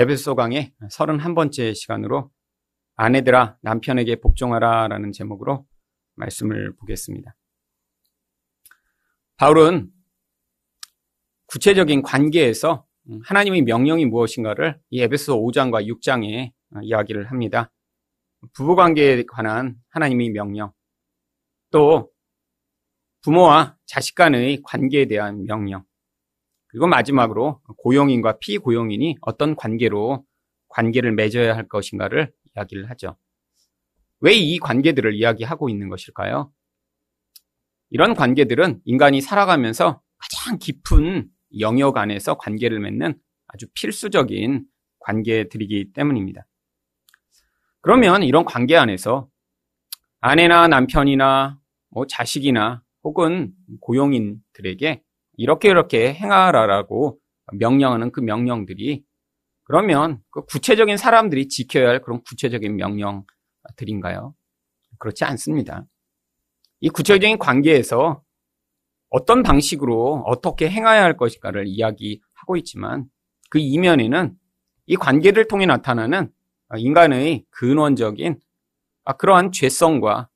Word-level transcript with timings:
에베소 0.00 0.36
강의 0.36 0.72
31번째 0.92 1.74
시간으로 1.74 2.30
아내들아 2.94 3.58
남편에게 3.62 4.20
복종하라 4.20 4.86
라는 4.86 5.10
제목으로 5.10 5.66
말씀을 6.14 6.72
보겠습니다. 6.76 7.34
바울은 9.38 9.90
구체적인 11.46 12.02
관계에서 12.02 12.86
하나님의 13.24 13.62
명령이 13.62 14.06
무엇인가를 14.06 14.80
이 14.90 15.02
에베소 15.02 15.42
5장과 15.42 15.84
6장에 15.88 16.52
이야기를 16.80 17.32
합니다. 17.32 17.72
부부 18.52 18.76
관계에 18.76 19.24
관한 19.24 19.74
하나님의 19.88 20.30
명령, 20.30 20.70
또 21.72 22.12
부모와 23.22 23.76
자식 23.84 24.14
간의 24.14 24.60
관계에 24.62 25.06
대한 25.06 25.42
명령, 25.42 25.87
그리고 26.68 26.86
마지막으로 26.86 27.60
고용인과 27.78 28.38
피고용인이 28.38 29.16
어떤 29.22 29.56
관계로 29.56 30.24
관계를 30.68 31.12
맺어야 31.12 31.56
할 31.56 31.66
것인가를 31.68 32.32
이야기를 32.54 32.90
하죠. 32.90 33.16
왜 34.20 34.34
이 34.34 34.58
관계들을 34.58 35.14
이야기하고 35.14 35.68
있는 35.68 35.88
것일까요? 35.88 36.52
이런 37.90 38.14
관계들은 38.14 38.80
인간이 38.84 39.20
살아가면서 39.20 40.02
가장 40.18 40.58
깊은 40.58 41.28
영역 41.60 41.96
안에서 41.96 42.36
관계를 42.36 42.80
맺는 42.80 43.18
아주 43.46 43.66
필수적인 43.72 44.66
관계들이기 44.98 45.92
때문입니다. 45.94 46.46
그러면 47.80 48.22
이런 48.22 48.44
관계 48.44 48.76
안에서 48.76 49.28
아내나 50.20 50.68
남편이나 50.68 51.58
뭐 51.90 52.06
자식이나 52.06 52.82
혹은 53.04 53.52
고용인들에게 53.80 55.02
이렇게 55.38 55.68
이렇게 55.68 56.12
행하라라고 56.14 57.18
명령하는 57.52 58.10
그 58.10 58.20
명령들이 58.20 59.04
그러면 59.62 60.20
그 60.30 60.44
구체적인 60.44 60.96
사람들이 60.96 61.48
지켜야 61.48 61.88
할 61.88 62.02
그런 62.02 62.22
구체적인 62.24 62.76
명령들인가요? 62.76 64.34
그렇지 64.98 65.24
않습니다. 65.24 65.86
이 66.80 66.88
구체적인 66.88 67.38
관계에서 67.38 68.22
어떤 69.10 69.42
방식으로 69.42 70.24
어떻게 70.26 70.68
행해야 70.68 71.04
할 71.04 71.16
것인가를 71.16 71.66
이야기하고 71.68 72.56
있지만 72.56 73.06
그 73.48 73.58
이면에는 73.58 74.34
이 74.86 74.96
관계를 74.96 75.46
통해 75.46 75.66
나타나는 75.66 76.32
인간의 76.76 77.44
근원적인 77.50 78.40
그러한 79.18 79.52
죄성과 79.52 80.28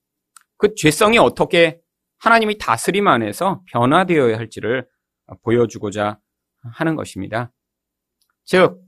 그 0.59 0.75
죄성이 0.77 1.19
어떻게 1.19 1.81
하나님이 2.19 2.59
다스림 2.59 3.09
안에서 3.09 3.63
변화되어야 3.73 4.39
할지를 4.39 4.87
보여주고자 5.43 6.19
하는 6.75 6.97
것입니다. 6.97 7.53
즉, 8.45 8.81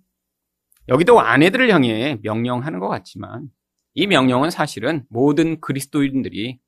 여기도 0.89 1.21
아내들을 1.21 1.71
향해 1.71 2.19
명령하는 2.23 2.79
것 2.79 2.89
같지만 2.89 3.49
이 3.95 4.07
명령은 4.07 4.51
사실은 4.51 5.05
모든 5.09 5.61
그리스도인들이 5.61 6.59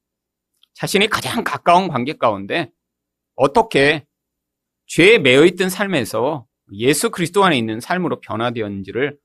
자신이 0.75 1.09
가장 1.09 1.45
가까운 1.45 1.89
관계 1.89 2.15
가운데 2.15 2.71
어떻게 3.35 4.07
죄에 4.87 5.19
매여 5.19 5.45
있던 5.47 5.69
삶에서 5.69 6.47
예수 6.73 7.11
그리스도 7.11 7.45
안에 7.45 7.59
있는 7.59 7.81
삶으로 7.81 8.21
변화되었는지를 8.21 9.19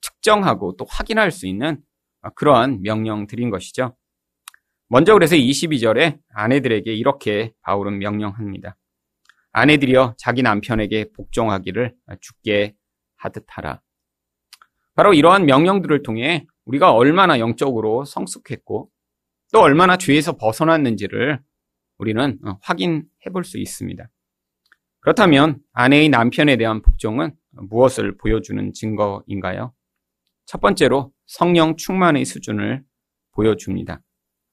측정하고 0.00 0.76
또 0.76 0.86
확인할 0.88 1.30
수 1.30 1.46
있는 1.46 1.82
그러한 2.34 2.82
명령들인 2.82 3.50
것이죠. 3.50 3.96
먼저 4.88 5.14
그래서 5.14 5.36
22절에 5.36 6.20
아내들에게 6.34 6.92
이렇게 6.92 7.52
바울은 7.62 7.98
명령합니다. 7.98 8.76
아내들이여 9.52 10.14
자기 10.18 10.42
남편에게 10.42 11.12
복종하기를 11.14 11.94
죽게 12.20 12.74
하듯 13.16 13.44
하라. 13.48 13.80
바로 14.94 15.14
이러한 15.14 15.46
명령들을 15.46 16.02
통해 16.02 16.46
우리가 16.64 16.92
얼마나 16.92 17.38
영적으로 17.38 18.04
성숙했고 18.04 18.90
또 19.52 19.60
얼마나 19.60 19.96
죄에서 19.96 20.36
벗어났는지를 20.36 21.40
우리는 21.98 22.38
확인해 22.62 23.30
볼 23.32 23.44
수 23.44 23.58
있습니다. 23.58 24.08
그렇다면 25.00 25.58
아내의 25.72 26.08
남편에 26.08 26.56
대한 26.56 26.80
복종은 26.80 27.34
무엇을 27.50 28.16
보여주는 28.16 28.72
증거인가요? 28.72 29.74
첫 30.46 30.60
번째로 30.60 31.12
성령 31.26 31.76
충만의 31.76 32.24
수준을 32.24 32.84
보여줍니다. 33.32 34.00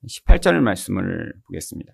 18절 0.08 0.60
말씀을 0.60 1.34
보겠습니다. 1.46 1.94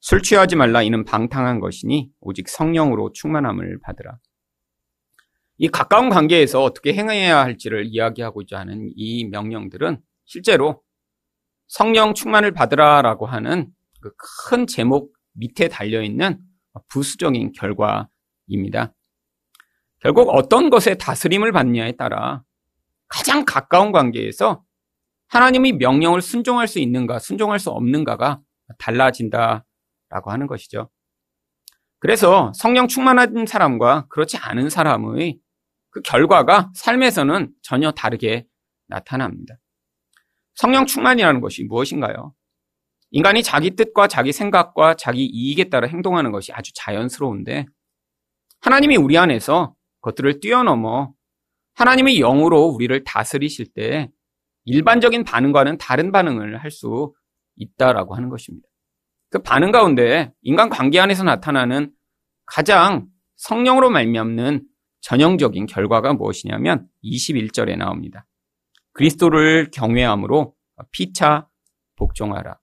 술 0.00 0.22
취하지 0.22 0.56
말라 0.56 0.82
이는 0.82 1.04
방탕한 1.04 1.60
것이니 1.60 2.10
오직 2.20 2.48
성령으로 2.48 3.12
충만함을 3.12 3.80
받으라. 3.80 4.18
이 5.58 5.68
가까운 5.68 6.08
관계에서 6.08 6.62
어떻게 6.62 6.94
행해야 6.94 7.38
할지를 7.38 7.86
이야기하고자 7.86 8.58
하는 8.60 8.90
이 8.94 9.24
명령들은 9.24 10.00
실제로 10.24 10.82
성령 11.66 12.14
충만을 12.14 12.52
받으라라고 12.52 13.26
하는 13.26 13.68
그 14.00 14.12
큰 14.50 14.66
제목 14.66 15.12
밑에 15.32 15.68
달려 15.68 16.02
있는 16.02 16.38
부수적인 16.88 17.52
결과입니다. 17.52 18.94
결국 20.00 20.28
어떤 20.30 20.70
것에 20.70 20.94
다스림을 20.94 21.52
받느냐에 21.52 21.92
따라 21.92 22.42
가장 23.08 23.44
가까운 23.44 23.90
관계에서 23.90 24.62
하나님의 25.28 25.72
명령을 25.72 26.22
순종할 26.22 26.68
수 26.68 26.78
있는가, 26.78 27.18
순종할 27.18 27.58
수 27.58 27.70
없는가가 27.70 28.40
달라진다 28.78 29.64
라고 30.10 30.30
하는 30.30 30.46
것이죠. 30.46 30.90
그래서 32.00 32.52
성령 32.54 32.86
충만한 32.88 33.46
사람과 33.46 34.06
그렇지 34.08 34.36
않은 34.38 34.70
사람의 34.70 35.38
그 35.90 36.00
결과가 36.02 36.70
삶에서는 36.74 37.52
전혀 37.62 37.90
다르게 37.90 38.46
나타납니다. 38.86 39.56
성령 40.54 40.86
충만이라는 40.86 41.40
것이 41.40 41.64
무엇인가요? 41.64 42.34
인간이 43.10 43.42
자기 43.42 43.70
뜻과 43.70 44.06
자기 44.08 44.32
생각과 44.32 44.94
자기 44.94 45.24
이익에 45.24 45.70
따라 45.70 45.88
행동하는 45.88 46.30
것이 46.30 46.52
아주 46.52 46.72
자연스러운데 46.74 47.66
하나님이 48.60 48.96
우리 48.96 49.16
안에서 49.16 49.74
그것들을 50.00 50.40
뛰어넘어 50.40 51.12
하나님의 51.74 52.18
영으로 52.18 52.64
우리를 52.66 53.04
다스리실 53.04 53.72
때 53.72 54.10
일반적인 54.64 55.24
반응과는 55.24 55.78
다른 55.78 56.12
반응을 56.12 56.62
할 56.62 56.70
수 56.70 57.14
있다라고 57.56 58.14
하는 58.14 58.28
것입니다. 58.28 58.67
그 59.30 59.42
반응 59.42 59.70
가운데 59.70 60.32
인간 60.42 60.68
관계 60.68 60.98
안에서 61.00 61.24
나타나는 61.24 61.92
가장 62.46 63.06
성령으로 63.36 63.90
말미암는 63.90 64.62
전형적인 65.00 65.66
결과가 65.66 66.14
무엇이냐면 66.14 66.88
21절에 67.04 67.76
나옵니다. 67.76 68.26
그리스도를 68.92 69.70
경외함으로 69.70 70.54
피차 70.92 71.48
복종하라. 71.96 72.58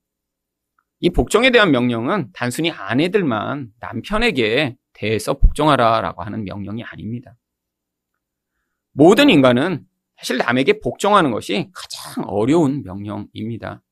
이 1.00 1.10
복종에 1.10 1.50
대한 1.50 1.70
명령은 1.70 2.30
단순히 2.32 2.70
아내들만 2.70 3.70
남편에게 3.80 4.76
대해서 4.92 5.34
복종하라라고 5.34 6.22
하는 6.22 6.44
명령이 6.44 6.82
아닙니다. 6.84 7.36
모든 8.92 9.28
인간은 9.28 9.86
사실 10.16 10.38
남에게 10.38 10.80
복종하는 10.80 11.30
것이 11.30 11.70
가장 11.74 12.24
어려운 12.26 12.82
명령입니다. 12.82 13.82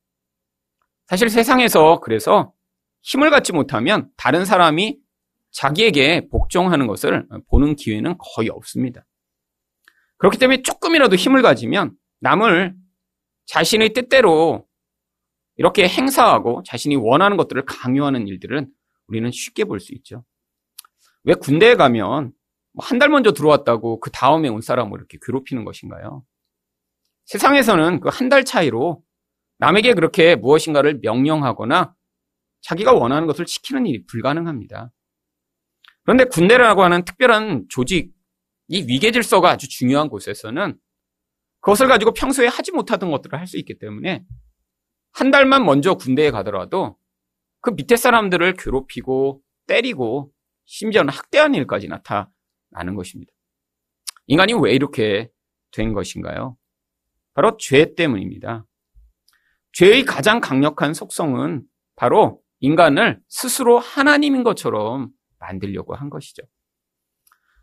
사실 1.05 1.29
세상에서 1.29 1.99
그래서 1.99 2.54
힘을 3.05 3.29
갖지 3.29 3.53
못하면 3.53 4.09
다른 4.17 4.45
사람이 4.45 4.97
자기에게 5.51 6.27
복종하는 6.29 6.87
것을 6.87 7.27
보는 7.49 7.75
기회는 7.75 8.15
거의 8.17 8.49
없습니다. 8.49 9.05
그렇기 10.17 10.37
때문에 10.37 10.63
조금이라도 10.63 11.15
힘을 11.15 11.41
가지면 11.41 11.91
남을 12.19 12.75
자신의 13.45 13.93
뜻대로 13.93 14.67
이렇게 15.55 15.87
행사하고 15.87 16.63
자신이 16.65 16.95
원하는 16.95 17.37
것들을 17.37 17.63
강요하는 17.65 18.27
일들은 18.27 18.67
우리는 19.07 19.31
쉽게 19.31 19.65
볼 19.65 19.79
수 19.79 19.93
있죠. 19.93 20.25
왜 21.23 21.35
군대에 21.35 21.75
가면 21.75 22.33
뭐 22.73 22.85
한달 22.85 23.09
먼저 23.09 23.31
들어왔다고 23.31 23.99
그 23.99 24.09
다음에 24.11 24.49
온 24.49 24.61
사람을 24.61 24.97
이렇게 24.97 25.19
괴롭히는 25.21 25.63
것인가요? 25.63 26.25
세상에서는 27.25 27.99
그 27.99 28.09
한 28.09 28.29
달 28.29 28.43
차이로 28.43 29.03
남에게 29.59 29.93
그렇게 29.93 30.35
무엇인가를 30.35 30.99
명령하거나 31.01 31.93
자기가 32.65 32.93
원하는 32.93 33.27
것을 33.27 33.45
지키는 33.45 33.85
일이 33.85 34.05
불가능합니다. 34.07 34.91
그런데 36.03 36.25
군대라고 36.25 36.83
하는 36.83 37.05
특별한 37.05 37.67
조직, 37.69 38.11
이 38.67 38.81
위계 38.87 39.11
질서가 39.11 39.51
아주 39.51 39.69
중요한 39.69 40.09
곳에서는 40.09 40.75
그것을 41.61 41.87
가지고 41.87 42.13
평소에 42.13 42.47
하지 42.47 42.71
못하던 42.71 43.11
것들을 43.11 43.37
할 43.37 43.45
수 43.45 43.57
있기 43.59 43.77
때문에 43.77 44.25
한 45.11 45.29
달만 45.29 45.63
먼저 45.63 45.93
군대에 45.93 46.31
가더라도 46.31 46.97
그 47.61 47.69
밑에 47.69 47.95
사람들을 47.95 48.53
괴롭히고 48.53 49.41
때리고 49.67 50.31
심지어는 50.65 51.13
학대하는 51.13 51.53
일까지 51.55 51.87
나타 51.87 52.31
아는 52.71 52.95
것입니다. 52.95 53.31
인간이 54.25 54.53
왜 54.53 54.73
이렇게 54.73 55.29
된 55.71 55.93
것인가요? 55.93 56.57
바로 57.35 57.57
죄 57.57 57.93
때문입니다. 57.93 58.65
죄의 59.73 60.05
가장 60.05 60.39
강력한 60.39 60.95
속성은 60.95 61.63
바로 61.95 62.44
인간을 62.65 63.19
스스로 63.29 63.77
하나님인 63.77 64.43
것처럼 64.43 65.09
만들려고 65.37 65.93
한 65.93 66.09
것이죠. 66.09 66.41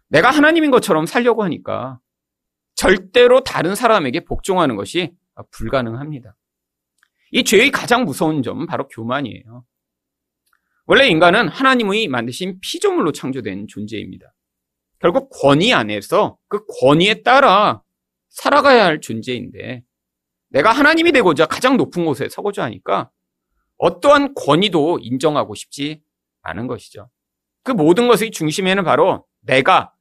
내가 0.08 0.30
하나님인 0.30 0.70
것처럼 0.70 1.06
살려고 1.06 1.42
하니까 1.42 1.98
절대로 2.76 3.42
다른 3.42 3.74
사람에게 3.74 4.24
복종하는 4.24 4.76
것이 4.76 5.12
불가능합니다. 5.50 6.36
이 7.32 7.42
죄의 7.42 7.72
가장 7.72 8.04
무서운 8.04 8.42
점은 8.42 8.66
바로 8.66 8.86
교만이에요. 8.88 9.64
원래 10.86 11.08
인간은 11.08 11.48
하나님의 11.48 12.06
만드신 12.06 12.60
피조물로 12.60 13.10
창조된 13.12 13.66
존재입니다. 13.68 14.32
결국 15.00 15.30
권위 15.30 15.72
안에서 15.72 16.38
그 16.46 16.64
권위에 16.80 17.22
따라 17.22 17.82
살아가야 18.28 18.84
할 18.84 19.00
존재인데 19.00 19.82
내가 20.50 20.70
하나님이 20.70 21.10
되고자 21.10 21.46
가장 21.46 21.76
높은 21.76 22.04
곳에 22.04 22.28
서고자 22.28 22.62
하니까 22.64 23.10
어떠한 23.82 24.34
권위도 24.34 25.00
인정하고 25.02 25.56
싶지 25.56 26.02
않은 26.42 26.68
것이죠. 26.68 27.10
그 27.64 27.72
모든 27.72 28.06
것의 28.06 28.30
중심에는 28.30 28.84
바로 28.84 29.26
내가 29.40 29.92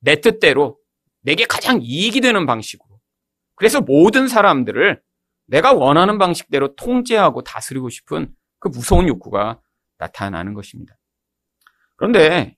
내 0.00 0.20
뜻대로 0.20 0.78
내게 1.20 1.44
가장 1.44 1.80
이익이 1.82 2.20
되는 2.20 2.46
방식으로 2.46 3.00
그래서 3.56 3.80
모든 3.80 4.28
사람들을 4.28 5.02
내가 5.46 5.72
원하는 5.72 6.16
방식대로 6.18 6.76
통제하고 6.76 7.42
다스리고 7.42 7.90
싶은 7.90 8.32
그 8.60 8.68
무서운 8.68 9.08
욕구가 9.08 9.60
나타나는 9.98 10.54
것입니다. 10.54 10.96
그런데 11.96 12.56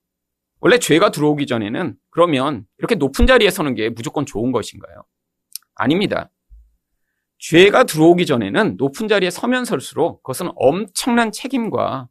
원래 0.60 0.78
죄가 0.78 1.10
들어오기 1.10 1.46
전에는 1.46 1.96
그러면 2.10 2.66
이렇게 2.76 2.96
높은 2.96 3.26
자리에 3.26 3.48
서는 3.50 3.74
게 3.74 3.88
무조건 3.88 4.26
좋은 4.26 4.52
것인가요? 4.52 5.04
아닙니다. 5.74 6.30
죄가 7.38 7.84
들어오기 7.84 8.26
전에는 8.26 8.76
높은 8.76 9.08
자리에 9.08 9.30
서면 9.30 9.64
설수록 9.64 10.22
그것은 10.22 10.50
엄청난 10.56 11.32
책임과 11.32 12.08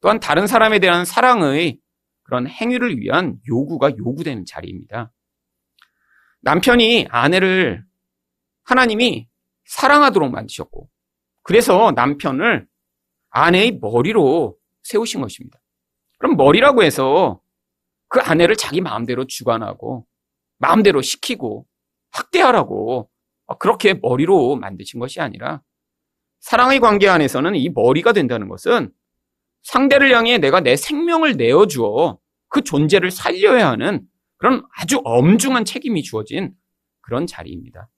또한 0.00 0.20
다른 0.20 0.46
사람에 0.46 0.78
대한 0.78 1.04
사랑의 1.04 1.78
그런 2.22 2.46
행위를 2.46 2.98
위한 2.98 3.38
요구가 3.48 3.90
요구되는 3.96 4.44
자리입니다. 4.46 5.12
남편이 6.42 7.08
아내를 7.10 7.84
하나님이 8.64 9.28
사랑하도록 9.66 10.30
만드셨고, 10.30 10.88
그래서 11.42 11.92
남편을 11.94 12.66
아내의 13.30 13.78
머리로 13.80 14.56
세우신 14.82 15.20
것입니다. 15.20 15.58
그럼 16.18 16.36
머리라고 16.36 16.82
해서 16.82 17.40
그 18.08 18.20
아내를 18.20 18.56
자기 18.56 18.80
마음대로 18.80 19.26
주관하고, 19.26 20.06
마음대로 20.58 21.02
시키고, 21.02 21.66
학대하라고, 22.10 23.10
그렇게 23.58 23.94
머리로 23.94 24.56
만드신 24.56 25.00
것이 25.00 25.20
아니라, 25.20 25.62
사랑의 26.40 26.80
관계 26.80 27.08
안에서는 27.08 27.54
이 27.54 27.68
머리가 27.68 28.12
된다는 28.12 28.48
것은 28.48 28.92
상대를 29.62 30.14
향해 30.14 30.38
내가 30.38 30.60
내 30.60 30.76
생명을 30.76 31.36
내어주어 31.36 32.18
그 32.48 32.62
존재를 32.62 33.10
살려야 33.10 33.68
하는 33.68 34.02
그런 34.38 34.66
아주 34.76 35.00
엄중한 35.04 35.64
책임이 35.64 36.02
주어진 36.02 36.54
그런 37.02 37.26
자리입니다. 37.26 37.88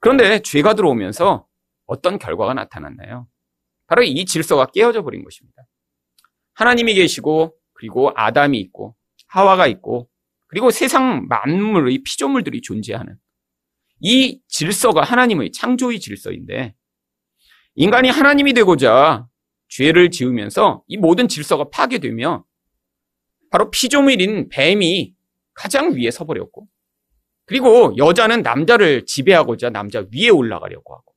그런데 0.00 0.40
죄가 0.40 0.74
들어오면서 0.74 1.46
어떤 1.86 2.18
결과가 2.18 2.54
나타났나요? 2.54 3.26
바로 3.86 4.02
이 4.02 4.24
질서가 4.24 4.66
깨어져 4.66 5.02
버린 5.02 5.24
것입니다. 5.24 5.62
하나님이 6.54 6.94
계시고 6.94 7.54
그리고 7.72 8.12
아담이 8.14 8.58
있고 8.58 8.96
하와가 9.28 9.66
있고 9.66 10.08
그리고 10.48 10.70
세상 10.70 11.26
만물의 11.28 12.02
피조물들이 12.04 12.60
존재하는 12.62 13.16
이 14.00 14.40
질서가 14.48 15.02
하나님의 15.02 15.52
창조의 15.52 16.00
질서인데 16.00 16.74
인간이 17.74 18.08
하나님이 18.08 18.52
되고자 18.52 19.26
죄를 19.68 20.10
지으면서 20.10 20.82
이 20.86 20.96
모든 20.96 21.28
질서가 21.28 21.70
파괴되며 21.70 22.44
바로 23.50 23.70
피조물인 23.70 24.48
뱀이 24.48 25.14
가장 25.54 25.94
위에 25.94 26.10
서버렸고 26.10 26.68
그리고 27.46 27.96
여자는 27.96 28.42
남자를 28.42 29.06
지배하고자 29.06 29.70
남자 29.70 30.04
위에 30.12 30.28
올라가려고 30.28 30.94
하고 30.94 31.14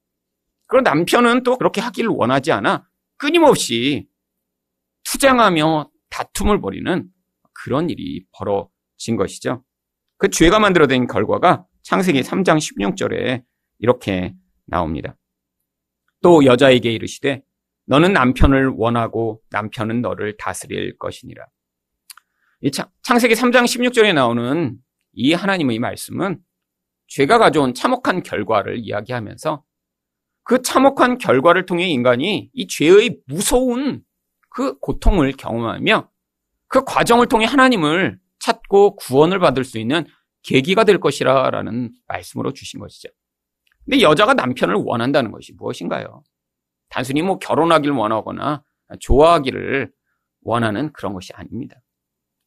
그런 0.68 0.84
남편은 0.84 1.44
또 1.44 1.58
그렇게 1.58 1.82
하기를 1.82 2.10
원하지 2.10 2.52
않아 2.52 2.88
끊임없이 3.18 4.08
투쟁하며 5.04 5.90
다툼을 6.10 6.62
벌이는 6.62 7.10
그런 7.54 7.90
일이 7.90 8.26
벌어진 8.32 9.16
것이죠. 9.18 9.64
그 10.18 10.30
죄가 10.30 10.60
만들어낸 10.60 11.08
결과가 11.08 11.66
창세기 11.90 12.22
3장 12.22 12.58
16절에 12.60 13.42
이렇게 13.80 14.36
나옵니다. 14.68 15.18
또 16.22 16.46
여자에게 16.46 16.92
이르시되 16.92 17.42
너는 17.88 18.14
남편을 18.14 18.74
원하고 18.76 19.42
남편은 19.50 20.04
너를 20.04 20.38
다스릴 20.38 21.00
것이니라. 21.00 21.48
이 22.62 22.70
창세기 23.02 23.34
3장 23.34 23.64
16절에 23.64 24.14
나오는 24.14 24.78
이 25.14 25.34
하나님의 25.34 25.80
말씀은 25.80 26.38
죄가 27.08 27.40
가져온 27.40 27.74
참혹한 27.74 28.22
결과를 28.22 28.78
이야기하면서 28.78 29.64
그 30.44 30.62
참혹한 30.62 31.18
결과를 31.18 31.66
통해 31.66 31.88
인간이 31.88 32.52
이 32.54 32.68
죄의 32.68 33.18
무서운 33.26 34.04
그 34.52 34.78
고통을 34.78 35.32
경험하며 35.32 36.08
그 36.68 36.84
과정을 36.84 37.26
통해 37.26 37.48
하나님을 37.48 38.20
찾고 38.38 38.98
구원을 38.98 39.40
받을 39.40 39.64
수 39.64 39.80
있는 39.80 40.06
계기가 40.44 40.84
될 40.84 41.00
것이라라는 41.00 41.92
말씀으로 42.08 42.54
주신 42.54 42.80
것이죠. 42.80 43.10
근데 43.86 44.02
여자가 44.02 44.34
남편을 44.34 44.76
원한다는 44.76 45.32
것이 45.32 45.54
무엇인가요? 45.54 46.24
단순히 46.90 47.22
뭐 47.22 47.40
결혼하기를 47.40 47.96
원하거나 47.96 48.64
좋아하기를 49.00 49.92
원하는 50.42 50.92
그런 50.94 51.14
것이 51.14 51.34
아닙니다. 51.34 51.82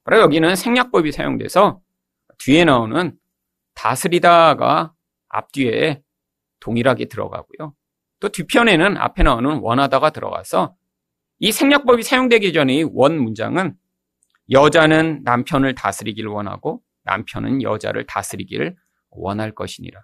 바로 0.04 0.20
여기는 0.20 0.56
생략법이 0.56 1.12
사용돼서 1.12 1.80
뒤에 2.38 2.64
나오는 2.64 3.16
다스리다가 3.74 4.92
앞뒤에 5.28 6.02
동일하게 6.60 7.06
들어가고요. 7.06 7.74
또 8.20 8.28
뒤편에는 8.28 8.96
앞에 8.96 9.22
나오는 9.22 9.58
원하다가 9.58 10.10
들어가서 10.10 10.76
이 11.38 11.50
생략법이 11.50 12.02
사용되기 12.02 12.52
전의 12.52 12.90
원 12.92 13.18
문장은 13.18 13.74
여자는 14.50 15.22
남편을 15.24 15.74
다스리기를 15.74 16.30
원하고 16.30 16.82
남편은 17.04 17.62
여자를 17.62 18.06
다스리기를 18.06 18.76
원할 19.10 19.54
것이니라. 19.54 20.00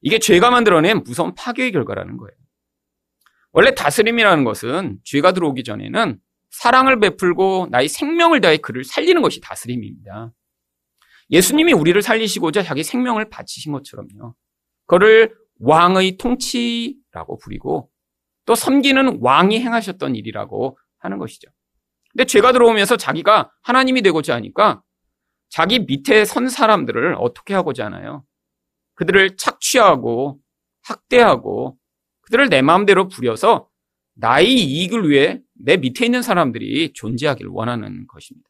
이게 0.00 0.18
죄가 0.18 0.50
만들어낸 0.50 1.02
무서운 1.02 1.34
파괴의 1.34 1.72
결과라는 1.72 2.16
거예요. 2.16 2.32
원래 3.52 3.74
다스림이라는 3.74 4.44
것은 4.44 4.98
죄가 5.04 5.32
들어오기 5.32 5.62
전에는 5.62 6.18
사랑을 6.50 7.00
베풀고 7.00 7.68
나의 7.70 7.88
생명을 7.88 8.40
다해 8.40 8.58
그를 8.58 8.84
살리는 8.84 9.20
것이 9.22 9.40
다스림입니다. 9.40 10.32
예수님이 11.30 11.72
우리를 11.72 12.00
살리시고자 12.00 12.62
자기 12.62 12.82
생명을 12.82 13.30
바치신 13.30 13.72
것처럼요. 13.72 14.34
그를 14.86 15.34
왕의 15.60 16.18
통치라고 16.18 17.38
부리고 17.38 17.90
또 18.44 18.54
섬기는 18.54 19.18
왕이 19.20 19.60
행하셨던 19.60 20.16
일이라고 20.16 20.78
하는 20.98 21.18
것이죠. 21.18 21.50
근데 22.10 22.24
죄가 22.24 22.52
들어오면서 22.52 22.96
자기가 22.96 23.50
하나님이 23.62 24.02
되고자 24.02 24.34
하니까 24.34 24.82
자기 25.52 25.80
밑에 25.80 26.24
선 26.24 26.48
사람들을 26.48 27.14
어떻게 27.18 27.52
하고자 27.52 27.84
하나요? 27.84 28.24
그들을 28.94 29.36
착취하고 29.36 30.40
학대하고 30.82 31.76
그들을 32.22 32.48
내 32.48 32.62
마음대로 32.62 33.08
부려서 33.08 33.68
나의 34.14 34.50
이익을 34.50 35.10
위해 35.10 35.42
내 35.52 35.76
밑에 35.76 36.06
있는 36.06 36.22
사람들이 36.22 36.94
존재하기를 36.94 37.50
원하는 37.52 38.06
것입니다. 38.06 38.48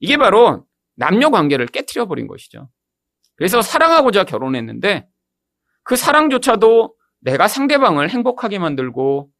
이게 0.00 0.18
바로 0.18 0.66
남녀 0.96 1.30
관계를 1.30 1.66
깨뜨려 1.66 2.06
버린 2.06 2.26
것이죠. 2.26 2.68
그래서 3.36 3.62
사랑하고자 3.62 4.24
결혼했는데 4.24 5.08
그 5.82 5.96
사랑조차도 5.96 6.94
내가 7.20 7.48
상대방을 7.48 8.10
행복하게 8.10 8.58
만들고 8.58 9.30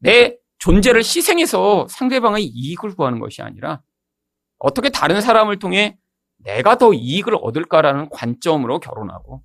내 0.00 0.36
존재를 0.58 1.02
희생해서 1.02 1.86
상대방의 1.88 2.44
이익을 2.46 2.96
구하는 2.96 3.20
것이 3.20 3.42
아니라 3.42 3.80
어떻게 4.60 4.90
다른 4.90 5.20
사람을 5.20 5.58
통해 5.58 5.98
내가 6.36 6.78
더 6.78 6.92
이익을 6.92 7.34
얻을까라는 7.40 8.08
관점으로 8.10 8.78
결혼하고 8.78 9.42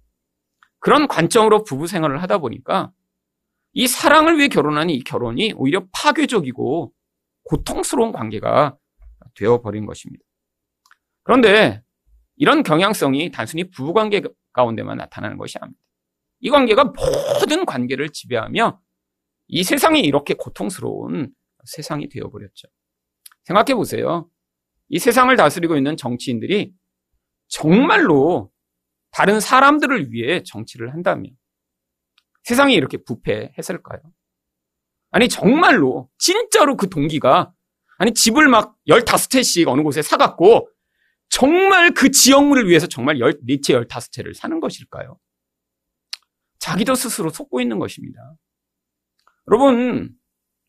그런 0.80 1.08
관점으로 1.08 1.64
부부 1.64 1.88
생활을 1.88 2.22
하다 2.22 2.38
보니까 2.38 2.92
이 3.74 3.88
사랑을 3.88 4.38
위해 4.38 4.48
결혼한 4.48 4.90
이 4.90 5.04
결혼이 5.04 5.54
오히려 5.58 5.86
파괴적이고 5.92 6.94
고통스러운 7.44 8.12
관계가 8.12 8.78
되어버린 9.36 9.86
것입니다. 9.86 10.24
그런데 11.24 11.82
이런 12.36 12.64
경향성이 12.64 13.32
단순히 13.32 13.70
부부관계 13.70 14.22
가운데만 14.54 14.98
나타나는 14.98 15.38
것이 15.38 15.58
아닙니다. 15.60 15.82
이 16.40 16.50
관계가 16.50 16.94
모든 17.40 17.66
관계를 17.66 18.10
지배하며 18.10 18.80
이 19.48 19.64
세상이 19.64 20.02
이렇게 20.02 20.34
고통스러운 20.34 21.34
세상이 21.66 22.10
되어버렸죠. 22.10 22.68
생각해 23.46 23.76
보세요. 23.76 24.30
이 24.90 25.00
세상을 25.00 25.36
다스리고 25.36 25.78
있는 25.78 25.98
정치인들이 25.98 26.74
정말로 27.48 28.52
다른 29.12 29.40
사람들을 29.40 30.12
위해 30.12 30.44
정치를 30.44 30.94
한다면 30.94 31.32
세상이 32.44 32.74
이렇게 32.76 32.98
부패했을까요? 32.98 34.02
아니, 35.12 35.30
정말로, 35.30 36.10
진짜로 36.18 36.76
그 36.76 36.90
동기가, 36.90 37.54
아니, 37.98 38.14
집을 38.14 38.48
막 38.50 38.76
15채씩 38.88 39.68
어느 39.68 39.82
곳에 39.82 40.02
사갖고, 40.02 40.70
정말 41.30 41.94
그 41.94 42.12
지역물을 42.12 42.68
위해서 42.68 42.86
정말 42.88 43.20
열, 43.20 43.40
네채 43.44 43.74
열다섯 43.74 44.12
채를 44.12 44.36
사는 44.36 44.60
것일까요? 44.60 45.18
자기도 46.60 46.96
스스로 46.96 47.30
속고 47.30 47.62
있는 47.62 47.80
것입니다. 47.80 48.36
여러분, 49.48 50.12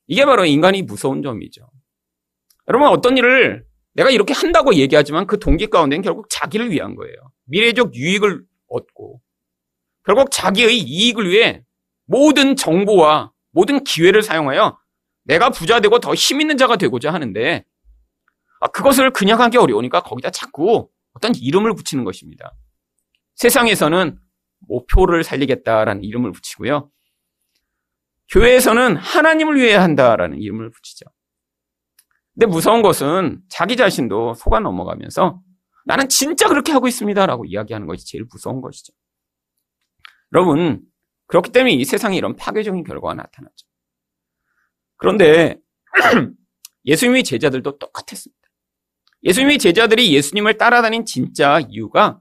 이게 0.07 0.25
바로 0.25 0.45
인간이 0.45 0.83
무서운 0.83 1.23
점이죠. 1.23 1.69
여러분, 2.69 2.89
어떤 2.89 3.19
일을 3.19 3.66
내가 3.97 4.11
이렇게 4.11 4.35
한다고 4.35 4.75
얘기하지만 4.75 5.27
그 5.27 5.39
동기 5.39 5.69
가운데는 5.69 6.03
결국 6.03 6.29
자기를 6.29 6.71
위한 6.71 6.95
거예요. 6.97 7.15
미래적 7.47 7.95
유익을 7.95 8.45
얻고, 8.69 9.23
결국 10.05 10.31
자기의 10.31 10.79
이익을 10.79 11.29
위해 11.31 11.63
모든 12.05 12.57
정보와 12.57 13.33
모든 13.53 13.83
기회를 13.85 14.23
사용하여 14.23 14.79
내가 15.25 15.51
부자 15.51 15.81
되고 15.81 15.99
더 15.99 16.15
힘 16.15 16.41
있는 16.41 16.57
자가 16.59 16.77
되고자 16.77 17.13
하는데, 17.13 17.65
아, 18.61 18.69
그것을 18.69 19.11
그냥 19.13 19.41
하기 19.41 19.57
어려우니까 19.57 20.03
거기다 20.03 20.31
자꾸 20.31 20.89
어떤 21.15 21.35
이름을 21.35 21.75
붙이는 21.75 22.05
것입니다. 22.05 22.55
세상에서는 23.37 24.19
목표를 24.69 25.25
살리겠다라는 25.25 26.05
이름을 26.05 26.33
붙이고요. 26.33 26.91
교회에서는 28.31 28.97
하나님을 28.97 29.57
위해 29.57 29.75
한다라는 29.75 30.39
이름을 30.39 30.71
붙이죠. 30.71 31.07
근데 32.37 32.47
무서운 32.47 32.83
것은 32.83 33.41
자기 33.49 33.77
자신도 33.77 34.35
속아 34.35 34.61
넘어가면서 34.61 35.41
나는 35.87 36.09
진짜 36.11 36.49
그렇게 36.49 36.71
하고 36.73 36.87
있습니다라고 36.87 37.47
이야기하는 37.47 37.87
것이 37.87 38.07
제일 38.07 38.25
무서운 38.31 38.61
것이죠. 38.61 38.93
여러분, 40.35 40.83
그렇기 41.29 41.51
때문에 41.51 41.73
이 41.73 41.85
세상에 41.85 42.17
이런 42.17 42.37
파괴적인 42.37 42.85
결과가 42.85 43.15
나타났죠. 43.15 43.67
그런데 44.99 45.59
예수님의 46.85 47.25
제자들도 47.25 47.79
똑같았습니다. 47.79 48.41
예수님의 49.23 49.59
제자들이 49.59 50.15
예수님을 50.15 50.59
따라다닌 50.59 51.07
진짜 51.07 51.61
이유가 51.71 52.21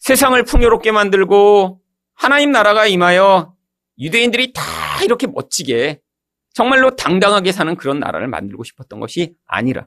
세상을 0.00 0.42
풍요롭게 0.44 0.90
만들고 0.90 1.80
하나님 2.14 2.50
나라가 2.50 2.86
임하여 2.86 3.54
유대인들이 3.98 4.52
다 4.52 4.62
이렇게 5.04 5.28
멋지게 5.28 6.00
정말로 6.58 6.96
당당하게 6.96 7.52
사는 7.52 7.76
그런 7.76 8.00
나라를 8.00 8.26
만들고 8.26 8.64
싶었던 8.64 8.98
것이 8.98 9.36
아니라 9.46 9.86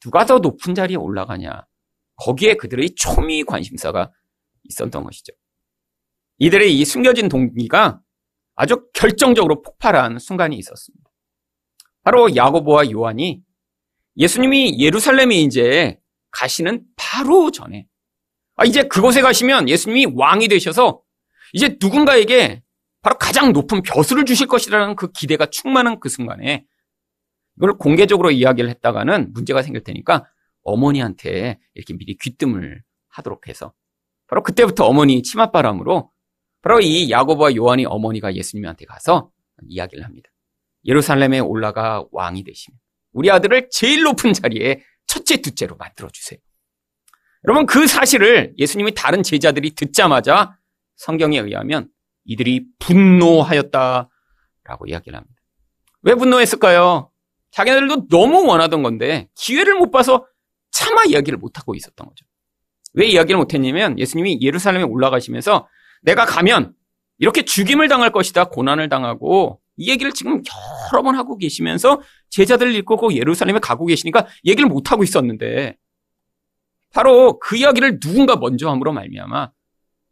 누가 0.00 0.26
더 0.26 0.36
높은 0.36 0.74
자리에 0.74 0.96
올라가냐 0.96 1.66
거기에 2.16 2.56
그들의 2.56 2.96
초미 2.96 3.44
관심사가 3.44 4.12
있었던 4.64 5.02
것이죠. 5.02 5.32
이들의 6.36 6.78
이 6.78 6.84
숨겨진 6.84 7.30
동기가 7.30 8.02
아주 8.56 8.90
결정적으로 8.92 9.62
폭발한 9.62 10.18
순간이 10.18 10.58
있었습니다. 10.58 11.10
바로 12.02 12.36
야고보와 12.36 12.90
요한이 12.90 13.40
예수님이 14.18 14.84
예루살렘에 14.84 15.36
이제 15.36 15.98
가시는 16.30 16.84
바로 16.94 17.50
전에 17.50 17.86
아, 18.56 18.66
이제 18.66 18.82
그곳에 18.82 19.22
가시면 19.22 19.70
예수님이 19.70 20.12
왕이 20.14 20.48
되셔서 20.48 21.00
이제 21.54 21.78
누군가에게 21.80 22.62
바로 23.02 23.16
가장 23.18 23.52
높은 23.52 23.82
벼슬을 23.82 24.24
주실 24.24 24.46
것이라는 24.46 24.96
그 24.96 25.10
기대가 25.12 25.46
충만한 25.46 26.00
그 26.00 26.08
순간에 26.08 26.66
이걸 27.56 27.76
공개적으로 27.78 28.30
이야기를 28.30 28.68
했다가는 28.70 29.32
문제가 29.32 29.62
생길 29.62 29.82
테니까 29.82 30.26
어머니한테 30.62 31.58
이렇게 31.74 31.96
미리 31.96 32.16
귀뜸을 32.16 32.82
하도록 33.08 33.48
해서 33.48 33.72
바로 34.26 34.42
그때부터 34.42 34.84
어머니 34.84 35.22
치맛바람으로 35.22 36.10
바로 36.62 36.80
이 36.80 37.10
야고보와 37.10 37.54
요한이 37.56 37.86
어머니가 37.86 38.34
예수님한테 38.34 38.84
가서 38.84 39.30
이야기를 39.66 40.04
합니다. 40.04 40.30
예루살렘에 40.84 41.40
올라가 41.40 42.04
왕이 42.12 42.44
되시면 42.44 42.78
우리 43.12 43.30
아들을 43.30 43.68
제일 43.70 44.02
높은 44.02 44.32
자리에 44.32 44.82
첫째, 45.06 45.38
둘째로 45.38 45.76
만들어 45.76 46.08
주세요. 46.10 46.38
여러분, 47.44 47.66
그 47.66 47.86
사실을 47.86 48.54
예수님이 48.58 48.94
다른 48.94 49.22
제자들이 49.22 49.74
듣자마자 49.74 50.56
성경에 50.96 51.38
의하면 51.40 51.88
이들이 52.24 52.66
분노하였다라고 52.78 54.08
이야기를 54.86 55.16
합니다. 55.16 55.34
왜 56.02 56.14
분노했을까요? 56.14 57.10
자기네들도 57.50 58.08
너무 58.08 58.46
원하던 58.46 58.82
건데 58.82 59.28
기회를 59.34 59.74
못 59.74 59.90
봐서 59.90 60.26
차마 60.70 61.02
이야기를 61.04 61.38
못하고 61.38 61.74
있었던 61.74 62.06
거죠. 62.06 62.24
왜 62.94 63.06
이야기를 63.06 63.38
못했냐면 63.38 63.98
예수님이 63.98 64.40
예루살렘에 64.40 64.82
올라가시면서 64.84 65.68
내가 66.02 66.24
가면 66.24 66.74
이렇게 67.18 67.42
죽임을 67.44 67.88
당할 67.88 68.12
것이다, 68.12 68.44
고난을 68.44 68.88
당하고 68.88 69.60
이 69.76 69.90
얘기를 69.90 70.12
지금 70.12 70.42
여러 70.92 71.02
번 71.02 71.14
하고 71.14 71.36
계시면서 71.36 72.00
제자들을 72.30 72.74
이끌고 72.76 73.14
예루살렘에 73.14 73.58
가고 73.58 73.86
계시니까 73.86 74.26
얘기를 74.44 74.68
못 74.68 74.90
하고 74.92 75.02
있었는데 75.02 75.76
바로 76.92 77.38
그 77.38 77.56
이야기를 77.56 78.00
누군가 78.00 78.36
먼저 78.36 78.68
함으로 78.68 78.92
말미암아 78.92 79.50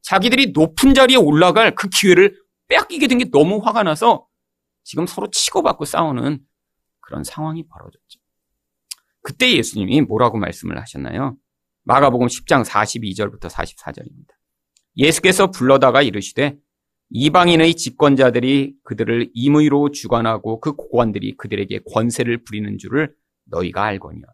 자기들이 0.02 0.52
높은 0.52 0.94
자리에 0.94 1.16
올라갈 1.16 1.74
그 1.74 1.88
기회를 1.88 2.36
빼앗기게 2.68 3.06
된 3.08 3.18
게 3.18 3.30
너무 3.30 3.58
화가 3.58 3.82
나서 3.82 4.26
지금 4.84 5.06
서로 5.06 5.28
치고받고 5.30 5.84
싸우는 5.84 6.40
그런 7.00 7.24
상황이 7.24 7.66
벌어졌죠. 7.66 8.20
그때 9.22 9.52
예수님이 9.52 10.02
뭐라고 10.02 10.38
말씀을 10.38 10.78
하셨나요? 10.80 11.36
마가복음 11.84 12.26
10장 12.26 12.64
42절부터 12.64 13.50
44절입니다. 13.50 14.28
예수께서 14.96 15.50
불러다가 15.50 16.02
이르시되 16.02 16.56
이방인의 17.10 17.74
집권자들이 17.74 18.74
그들을 18.84 19.30
임의로 19.32 19.90
주관하고 19.92 20.60
그 20.60 20.72
고관들이 20.74 21.36
그들에게 21.36 21.80
권세를 21.92 22.44
부리는 22.44 22.76
줄을 22.78 23.14
너희가 23.46 23.84
알거니와. 23.84 24.28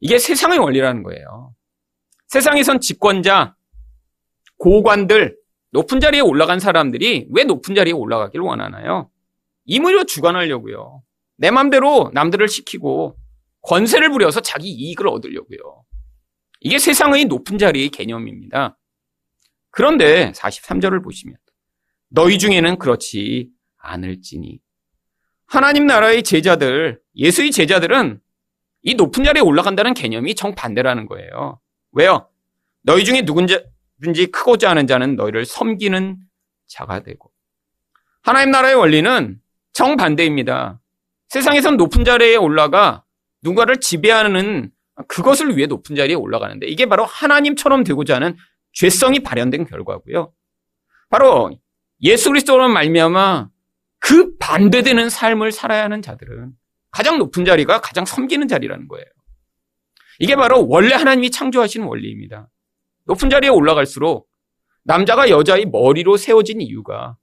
이게 0.00 0.18
세상의 0.18 0.58
원리라는 0.58 1.02
거예요. 1.04 1.54
세상에선 2.28 2.80
집권자, 2.80 3.56
고관들, 4.58 5.36
높은 5.70 6.00
자리에 6.00 6.20
올라간 6.20 6.60
사람들이 6.60 7.28
왜 7.30 7.44
높은 7.44 7.74
자리에 7.74 7.92
올라가길 7.92 8.40
원하나요? 8.40 9.10
임의로 9.64 10.04
주관하려고요. 10.04 11.02
내 11.36 11.50
맘대로 11.50 12.10
남들을 12.14 12.46
시키고 12.48 13.16
권세를 13.62 14.10
부려서 14.10 14.40
자기 14.40 14.70
이익을 14.70 15.08
얻으려고요. 15.08 15.84
이게 16.60 16.78
세상의 16.78 17.26
높은 17.26 17.58
자리의 17.58 17.90
개념입니다. 17.90 18.78
그런데 19.70 20.32
43절을 20.32 21.04
보시면 21.04 21.36
너희 22.08 22.38
중에는 22.38 22.78
그렇지 22.78 23.50
않을지니 23.76 24.58
하나님 25.46 25.86
나라의 25.86 26.22
제자들, 26.22 27.00
예수의 27.14 27.52
제자들은 27.52 28.20
이 28.82 28.94
높은 28.94 29.24
자리에 29.24 29.42
올라간다는 29.42 29.94
개념이 29.94 30.34
정반대라는 30.34 31.06
거예요. 31.06 31.60
왜요? 31.92 32.28
너희 32.82 33.04
중에 33.04 33.22
누군지 33.22 33.62
크고자 34.32 34.70
하는 34.70 34.86
자는 34.86 35.16
너희를 35.16 35.44
섬기는 35.44 36.16
자가 36.66 37.00
되고 37.00 37.30
하나님 38.22 38.50
나라의 38.50 38.74
원리는 38.74 39.40
정반대입니다. 39.72 40.80
세상에선 41.28 41.76
높은 41.76 42.04
자리에 42.04 42.36
올라가 42.36 43.04
누군가를 43.42 43.80
지배하는 43.80 44.70
그것을 45.06 45.56
위해 45.56 45.66
높은 45.66 45.94
자리에 45.94 46.14
올라가는데 46.14 46.66
이게 46.66 46.86
바로 46.86 47.04
하나님처럼 47.04 47.84
되고자 47.84 48.16
하는 48.16 48.36
죄성이 48.72 49.20
발현된 49.20 49.66
결과고요. 49.66 50.32
바로 51.08 51.50
예수 52.02 52.30
그리스도로 52.30 52.68
말미암아 52.68 53.48
그 54.00 54.36
반대되는 54.38 55.10
삶을 55.10 55.52
살아야 55.52 55.84
하는 55.84 56.02
자들은 56.02 56.52
가장 56.90 57.18
높은 57.18 57.44
자리가 57.44 57.80
가장 57.80 58.04
섬기는 58.04 58.48
자리라는 58.48 58.88
거예요. 58.88 59.06
이게 60.18 60.36
바로 60.36 60.66
원래 60.68 60.94
하나님이 60.94 61.30
창조하신 61.30 61.82
원리입니다. 61.82 62.48
높은 63.08 63.30
자리에 63.30 63.48
올라갈수록 63.48 64.28
남자가 64.84 65.30
여자의 65.30 65.64
머리로 65.66 66.16
세워진 66.16 66.60
이유가 66.60 67.16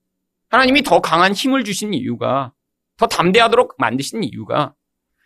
하나님이 0.49 0.81
더 0.81 0.99
강한 0.99 1.31
힘을 1.33 1.63
주신 1.63 1.93
이유가 1.93 2.53
더 2.97 3.07
담대하도록 3.07 3.75
만드신 3.77 4.23
이유가 4.23 4.73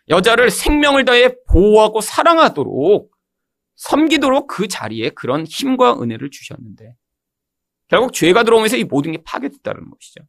여자를 0.08 0.50
생명을 0.50 1.04
다해 1.04 1.34
보호하고 1.48 2.00
사랑하도록 2.00 3.10
섬기도록 3.76 4.48
그 4.48 4.68
자리에 4.68 5.10
그런 5.10 5.46
힘과 5.46 6.00
은혜를 6.00 6.30
주셨는데 6.30 6.94
결국 7.88 8.12
죄가 8.12 8.42
들어오면서 8.42 8.76
이 8.76 8.84
모든 8.84 9.12
게 9.12 9.22
파괴됐다는 9.24 9.90
것이죠. 9.90 10.20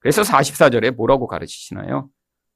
그래서 0.00 0.22
44절에 0.22 0.90
뭐라고 0.90 1.26
가르치시나요? 1.26 2.10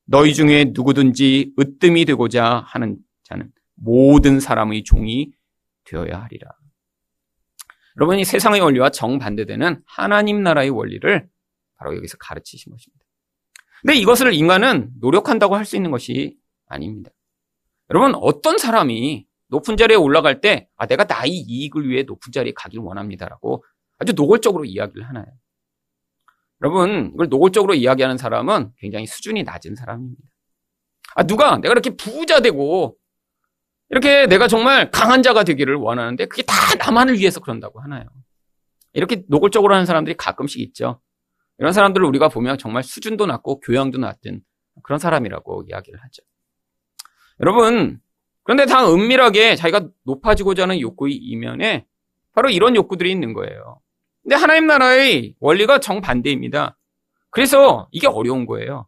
너희 0.05 0.35
중에 0.35 0.73
누구든지 0.75 1.55
으뜸이 1.59 2.05
되고자 2.07 2.65
하는 2.67 2.99
자는 3.23 3.53
모든 3.75 4.41
사람의 4.41 4.85
종이 4.85 5.31
되어야 5.85 6.23
하리라. 6.23 6.51
여러분이 7.99 8.25
세상의 8.25 8.61
원리와 8.61 8.91
정반대되는 8.91 9.83
하나님 9.85 10.43
나라의 10.43 10.71
원리를 10.71 11.29
바로 11.77 11.97
여기서 11.97 12.17
가르치신 12.19 12.71
것입니다. 12.73 13.05
근데 13.83 13.95
이것을 13.97 14.33
인간은 14.35 14.91
노력한다고 15.01 15.57
할 15.57 15.65
수 15.65 15.77
있는 15.77 15.91
것이 15.91 16.37
아닙니다. 16.67 17.11
여러분, 17.91 18.15
어떤 18.17 18.59
사람이 18.59 19.27
높은 19.49 19.77
자리에 19.77 19.97
올라갈 19.97 20.41
때, 20.41 20.69
아, 20.77 20.87
내가 20.87 21.05
나의 21.05 21.31
이익을 21.31 21.89
위해 21.89 22.03
높은 22.03 22.33
자리에 22.33 22.53
가길 22.55 22.81
원합니다라고 22.81 23.65
아주 23.99 24.13
노골적으로 24.13 24.65
이야기를 24.65 25.09
하나요? 25.09 25.27
여러분, 26.63 27.13
이걸 27.15 27.29
노골적으로 27.29 27.75
이야기하는 27.75 28.17
사람은 28.19 28.73
굉장히 28.79 29.07
수준이 29.07 29.43
낮은 29.45 29.75
사람입니다. 29.75 30.23
아, 31.15 31.23
누가 31.25 31.57
내가 31.59 31.73
이렇게 31.73 31.91
부자 31.91 32.41
되고 32.41 32.97
이렇게 33.91 34.27
내가 34.27 34.49
정말 34.49 34.91
강한 34.91 35.23
자가 35.23 35.45
되기를 35.45 35.77
원하는데 35.77 36.27
그게 36.27 36.43
다 36.43 36.55
나만을 36.79 37.19
위해서 37.19 37.41
그런다고 37.41 37.81
하나요? 37.81 38.05
이렇게 38.93 39.25
노골적으로 39.29 39.73
하는 39.75 39.87
사람들이 39.87 40.17
가끔씩 40.17 40.61
있죠. 40.61 41.01
이런 41.59 41.73
사람들을 41.73 42.07
우리가 42.07 42.29
보면 42.29 42.59
정말 42.59 42.83
수준도 42.83 43.27
낮고 43.27 43.61
교양도 43.61 43.99
낮은 43.99 44.43
그런 44.83 44.99
사람이라고 44.99 45.65
이야기를 45.69 46.01
하죠. 46.03 46.23
여러분, 47.41 48.01
그런데 48.45 48.67
다 48.67 48.91
은밀하게 48.91 49.57
자기가 49.57 49.89
높아지고자 50.05 50.65
하는 50.65 50.81
욕구의 50.81 51.15
이면에 51.15 51.87
바로 52.33 52.49
이런 52.51 52.77
욕구들이 52.77 53.11
있는 53.11 53.33
거예요. 53.33 53.81
근데 54.23 54.37
하나님 54.37 54.67
나라의 54.67 55.35
원리가 55.41 55.81
정반대입니다. 55.81 56.77
그래서 57.31 57.89
이게 57.91 58.07
어려운 58.07 58.47
거예요. 58.47 58.87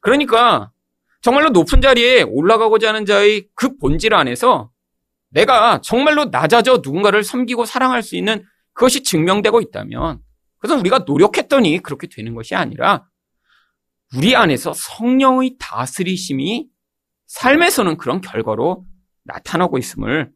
그러니까 0.00 0.72
정말로 1.22 1.50
높은 1.50 1.80
자리에 1.80 2.22
올라가고자 2.22 2.88
하는 2.88 3.06
자의 3.06 3.46
그 3.54 3.78
본질 3.78 4.12
안에서 4.12 4.70
내가 5.30 5.80
정말로 5.80 6.26
낮아져 6.26 6.80
누군가를 6.84 7.22
섬기고 7.24 7.64
사랑할 7.64 8.02
수 8.02 8.16
있는 8.16 8.44
그것이 8.74 9.02
증명되고 9.02 9.60
있다면 9.60 10.20
그것은 10.58 10.80
우리가 10.80 11.00
노력했더니 11.00 11.78
그렇게 11.78 12.08
되는 12.08 12.34
것이 12.34 12.54
아니라 12.54 13.06
우리 14.16 14.36
안에서 14.36 14.72
성령의 14.74 15.56
다스리심이 15.58 16.68
삶에서는 17.26 17.96
그런 17.96 18.20
결과로 18.20 18.84
나타나고 19.24 19.78
있음을 19.78 20.30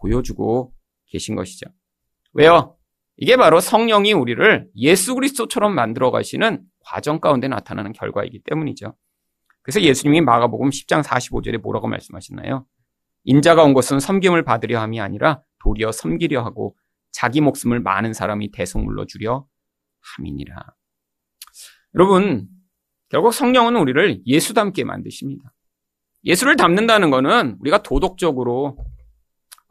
보여주고 0.00 0.74
계신 1.06 1.36
것이죠. 1.36 1.66
왜요? 2.32 2.76
이게 3.18 3.36
바로 3.36 3.60
성령이 3.60 4.14
우리를 4.14 4.68
예수 4.76 5.14
그리스도처럼 5.14 5.74
만들어 5.74 6.10
가시는 6.10 6.64
과정 6.80 7.20
가운데 7.20 7.46
나타나는 7.48 7.92
결과이기 7.92 8.40
때문이죠. 8.44 8.96
그래서 9.62 9.80
예수님이 9.80 10.20
마가복음 10.22 10.70
10장 10.70 11.02
45절에 11.02 11.58
뭐라고 11.58 11.88
말씀하셨나요? 11.88 12.66
인자가 13.24 13.62
온 13.62 13.74
것은 13.74 14.00
섬김을 14.00 14.44
받으려 14.44 14.80
함이 14.80 15.00
아니라 15.00 15.42
도리어 15.60 15.92
섬기려 15.92 16.42
하고 16.44 16.76
자기 17.12 17.40
목숨을 17.40 17.80
많은 17.80 18.12
사람이 18.12 18.50
대속물로 18.50 19.06
주려 19.06 19.46
함이니라. 20.16 20.56
여러분, 21.94 22.48
결국 23.08 23.32
성령은 23.32 23.76
우리를 23.76 24.22
예수 24.26 24.54
닮게 24.54 24.84
만드십니다. 24.84 25.52
예수를 26.24 26.56
닮는다는 26.56 27.10
것은 27.10 27.56
우리가 27.60 27.82
도덕적으로 27.82 28.78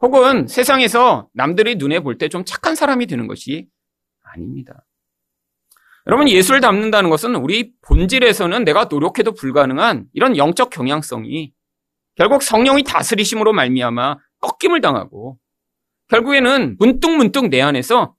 혹은 0.00 0.46
세상에서 0.46 1.28
남들이 1.34 1.76
눈에 1.76 2.00
볼 2.00 2.16
때 2.18 2.28
좀 2.28 2.44
착한 2.44 2.74
사람이 2.74 3.06
되는 3.06 3.26
것이 3.26 3.68
아닙니다. 4.22 4.86
여러분, 6.06 6.28
예수를 6.28 6.60
닮는다는 6.60 7.10
것은 7.10 7.36
우리 7.36 7.72
본질에서는 7.82 8.64
내가 8.64 8.86
노력해도 8.86 9.34
불가능한 9.34 10.06
이런 10.12 10.36
영적 10.36 10.70
경향성이 10.70 11.52
결국 12.16 12.42
성령이 12.42 12.82
다스리심으로 12.84 13.52
말미암아 13.52 14.16
꺾임을 14.40 14.80
당하고 14.80 15.38
결국에는 16.08 16.76
문득문득 16.78 17.48
내 17.48 17.60
안에서 17.60 18.14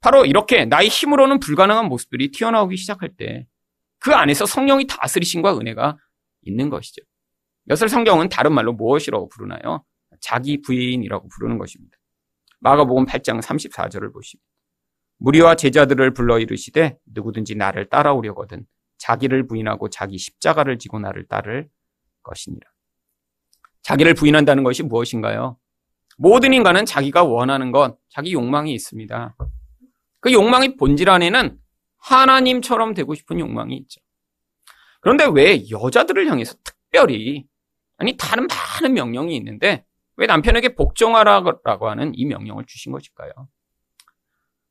바로 0.00 0.24
이렇게 0.24 0.64
나의 0.64 0.88
힘으로는 0.88 1.40
불가능한 1.40 1.86
모습들이 1.86 2.30
튀어나오기 2.30 2.76
시작할 2.76 3.16
때 3.16 3.46
그 4.02 4.12
안에서 4.12 4.46
성령이 4.46 4.88
다스리심과 4.88 5.58
은혜가 5.58 5.96
있는 6.42 6.70
것이죠. 6.70 7.02
엿을 7.68 7.88
성경은 7.88 8.28
다른 8.28 8.52
말로 8.52 8.72
무엇이라고 8.72 9.28
부르나요? 9.28 9.84
자기 10.20 10.60
부인이라고 10.60 11.28
부르는 11.28 11.56
것입니다. 11.56 11.96
마가복음 12.58 13.06
8장 13.06 13.40
34절을 13.40 14.12
보시면 14.12 14.42
무리와 15.22 15.54
제자들을 15.54 16.14
불러 16.14 16.40
이르시되 16.40 16.98
누구든지 17.06 17.54
나를 17.54 17.88
따라오려거든 17.88 18.66
자기를 18.98 19.46
부인하고 19.46 19.88
자기 19.88 20.18
십자가를 20.18 20.78
지고 20.78 20.98
나를 20.98 21.28
따를 21.28 21.68
것이니라. 22.22 22.68
자기를 23.82 24.14
부인한다는 24.14 24.64
것이 24.64 24.82
무엇인가요? 24.82 25.58
모든 26.18 26.52
인간은 26.52 26.86
자기가 26.86 27.22
원하는 27.22 27.70
것, 27.70 27.98
자기 28.08 28.32
욕망이 28.32 28.74
있습니다. 28.74 29.36
그 30.20 30.32
욕망의 30.32 30.76
본질 30.76 31.08
안에는 31.08 31.56
하나님처럼 31.98 32.94
되고 32.94 33.14
싶은 33.14 33.38
욕망이 33.38 33.76
있죠. 33.76 34.00
그런데 35.00 35.24
왜 35.32 35.68
여자들을 35.70 36.28
향해서 36.28 36.56
특별히, 36.64 37.46
아니, 37.96 38.16
다른 38.16 38.46
많은 38.46 38.94
명령이 38.94 39.36
있는데, 39.36 39.84
왜 40.16 40.26
남편에게 40.26 40.74
복종하라고 40.74 41.88
하는 41.88 42.12
이 42.14 42.24
명령을 42.24 42.64
주신 42.66 42.92
것일까요? 42.92 43.32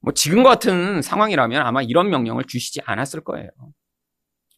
뭐, 0.02 0.14
지금 0.14 0.44
같은 0.44 1.02
상황이라면 1.02 1.62
아마 1.66 1.82
이런 1.82 2.10
명령을 2.10 2.44
주시지 2.46 2.82
않았을 2.86 3.24
거예요. 3.24 3.50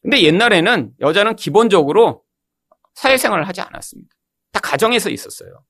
근데 0.02 0.22
옛날에는 0.22 0.92
여자는 1.00 1.36
기본적으로 1.36 2.24
사회생활을 2.94 3.46
하지 3.48 3.60
않았습니다. 3.60 4.14
다 4.52 4.60
가정에서 4.60 5.10
있었어요. 5.10 5.64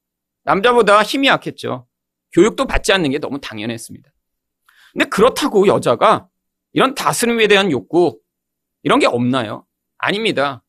남자보다 0.45 1.03
힘이 1.03 1.29
약했죠. 1.29 1.87
교육도 2.33 2.67
받지 2.67 2.93
않는 2.93 3.11
게 3.11 3.19
너무 3.19 3.41
당연했습니다. 3.41 4.11
근데 4.93 5.05
그렇다고 5.07 5.67
여자가 5.67 6.29
이런 6.73 6.95
다스림에 6.95 7.47
대한 7.47 7.71
욕구, 7.71 8.19
이런 8.83 8.99
게 8.99 9.07
없나요? 9.07 9.67
아닙니다. 9.99 10.63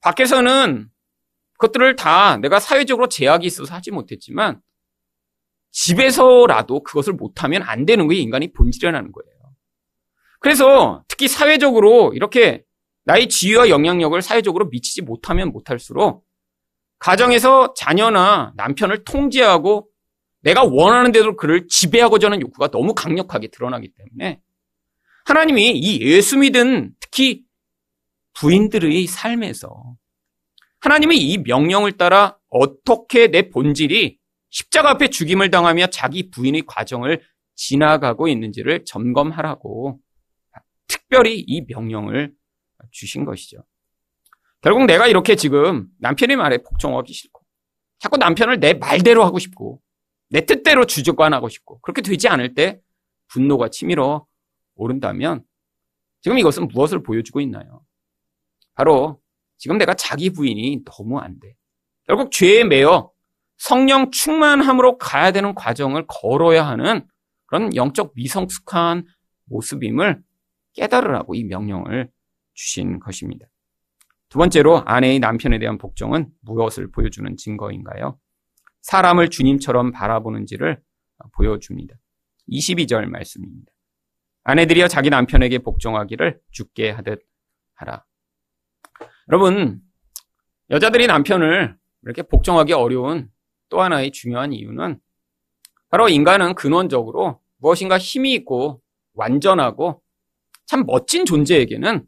밖에서는 0.00 0.88
그것들을 1.58 1.96
다 1.96 2.36
내가 2.38 2.60
사회적으로 2.60 3.08
제약이 3.08 3.46
있어서 3.46 3.74
하지 3.74 3.90
못했지만 3.90 4.60
집에서라도 5.70 6.82
그것을 6.82 7.12
못하면 7.12 7.62
안 7.62 7.86
되는 7.86 8.08
게 8.08 8.16
인간이 8.16 8.52
본질이라는 8.52 9.12
거예요. 9.12 9.30
그래서 10.40 11.04
특히 11.08 11.28
사회적으로 11.28 12.12
이렇게 12.14 12.64
나의 13.04 13.28
지위와 13.28 13.68
영향력을 13.68 14.20
사회적으로 14.22 14.66
미치지 14.66 15.02
못하면 15.02 15.52
못할수록 15.52 16.24
가정에서 16.98 17.74
자녀나 17.74 18.52
남편을 18.56 19.04
통제하고 19.04 19.88
내가 20.42 20.64
원하는 20.64 21.12
대로 21.12 21.36
그를 21.36 21.66
지배하고자 21.68 22.28
하는 22.28 22.40
욕구가 22.40 22.68
너무 22.68 22.94
강력하게 22.94 23.48
드러나기 23.48 23.92
때문에 23.92 24.40
하나님이 25.26 25.78
이 25.78 26.00
예수 26.00 26.38
믿은 26.38 26.94
특히 26.98 27.42
부인들의 28.34 29.06
삶에서 29.06 29.96
하나님이 30.80 31.16
이 31.18 31.38
명령을 31.38 31.92
따라 31.92 32.38
어떻게 32.48 33.28
내 33.28 33.50
본질이 33.50 34.19
십자가 34.50 34.90
앞에 34.90 35.08
죽임을 35.08 35.50
당하며 35.50 35.88
자기 35.88 36.30
부인의 36.30 36.64
과정을 36.66 37.22
지나가고 37.54 38.28
있는지를 38.28 38.84
점검하라고 38.84 40.00
특별히 40.86 41.38
이 41.40 41.62
명령을 41.62 42.34
주신 42.90 43.24
것이죠. 43.24 43.64
결국 44.60 44.84
내가 44.86 45.06
이렇게 45.06 45.36
지금 45.36 45.88
남편의 45.98 46.36
말에 46.36 46.58
복종하기 46.58 47.12
싫고 47.12 47.40
자꾸 47.98 48.16
남편을 48.16 48.60
내 48.60 48.74
말대로 48.74 49.24
하고 49.24 49.38
싶고 49.38 49.80
내 50.28 50.44
뜻대로 50.46 50.84
주관하고 50.84 51.48
싶고 51.48 51.80
그렇게 51.80 52.02
되지 52.02 52.28
않을 52.28 52.54
때 52.54 52.80
분노가 53.28 53.68
치밀어 53.68 54.26
오른다면 54.74 55.44
지금 56.22 56.38
이것은 56.38 56.68
무엇을 56.68 57.02
보여주고 57.02 57.40
있나요? 57.40 57.82
바로 58.74 59.20
지금 59.58 59.78
내가 59.78 59.94
자기 59.94 60.30
부인이 60.30 60.84
너무 60.84 61.18
안 61.18 61.38
돼. 61.38 61.54
결국 62.06 62.30
죄에 62.30 62.64
매여 62.64 63.10
성령 63.60 64.10
충만함으로 64.10 64.96
가야 64.96 65.32
되는 65.32 65.54
과정을 65.54 66.06
걸어야 66.08 66.66
하는 66.66 67.06
그런 67.44 67.76
영적 67.76 68.12
미성숙한 68.14 69.04
모습임을 69.44 70.22
깨달으라고 70.72 71.34
이 71.34 71.44
명령을 71.44 72.10
주신 72.54 72.98
것입니다. 72.98 73.46
두 74.30 74.38
번째로 74.38 74.82
아내의 74.86 75.18
남편에 75.18 75.58
대한 75.58 75.76
복종은 75.76 76.30
무엇을 76.40 76.90
보여주는 76.90 77.36
증거인가요? 77.36 78.18
사람을 78.80 79.28
주님처럼 79.28 79.92
바라보는지를 79.92 80.80
보여줍니다. 81.34 81.96
22절 82.50 83.10
말씀입니다. 83.10 83.70
아내들이여 84.44 84.88
자기 84.88 85.10
남편에게 85.10 85.58
복종하기를 85.58 86.40
죽게 86.50 86.92
하듯 86.92 87.20
하라. 87.74 88.06
여러분, 89.28 89.82
여자들이 90.70 91.08
남편을 91.08 91.76
이렇게 92.04 92.22
복종하기 92.22 92.72
어려운 92.72 93.28
또 93.70 93.80
하나의 93.80 94.10
중요한 94.10 94.52
이유는 94.52 95.00
바로 95.88 96.08
인간은 96.08 96.54
근원적으로 96.54 97.40
무엇인가 97.56 97.98
힘이 97.98 98.34
있고 98.34 98.82
완전하고 99.14 100.02
참 100.66 100.84
멋진 100.86 101.24
존재에게는 101.24 102.06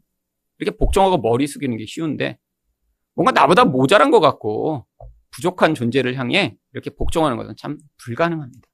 이렇게 0.59 0.77
복종하고 0.77 1.17
머리 1.17 1.47
숙이는 1.47 1.77
게 1.77 1.85
쉬운데 1.85 2.37
뭔가 3.15 3.31
나보다 3.31 3.65
모자란 3.65 4.11
것 4.11 4.19
같고 4.19 4.85
부족한 5.31 5.75
존재를 5.75 6.15
향해 6.15 6.55
이렇게 6.73 6.89
복종하는 6.91 7.37
것은 7.37 7.55
참 7.57 7.77
불가능합니다. 7.97 8.67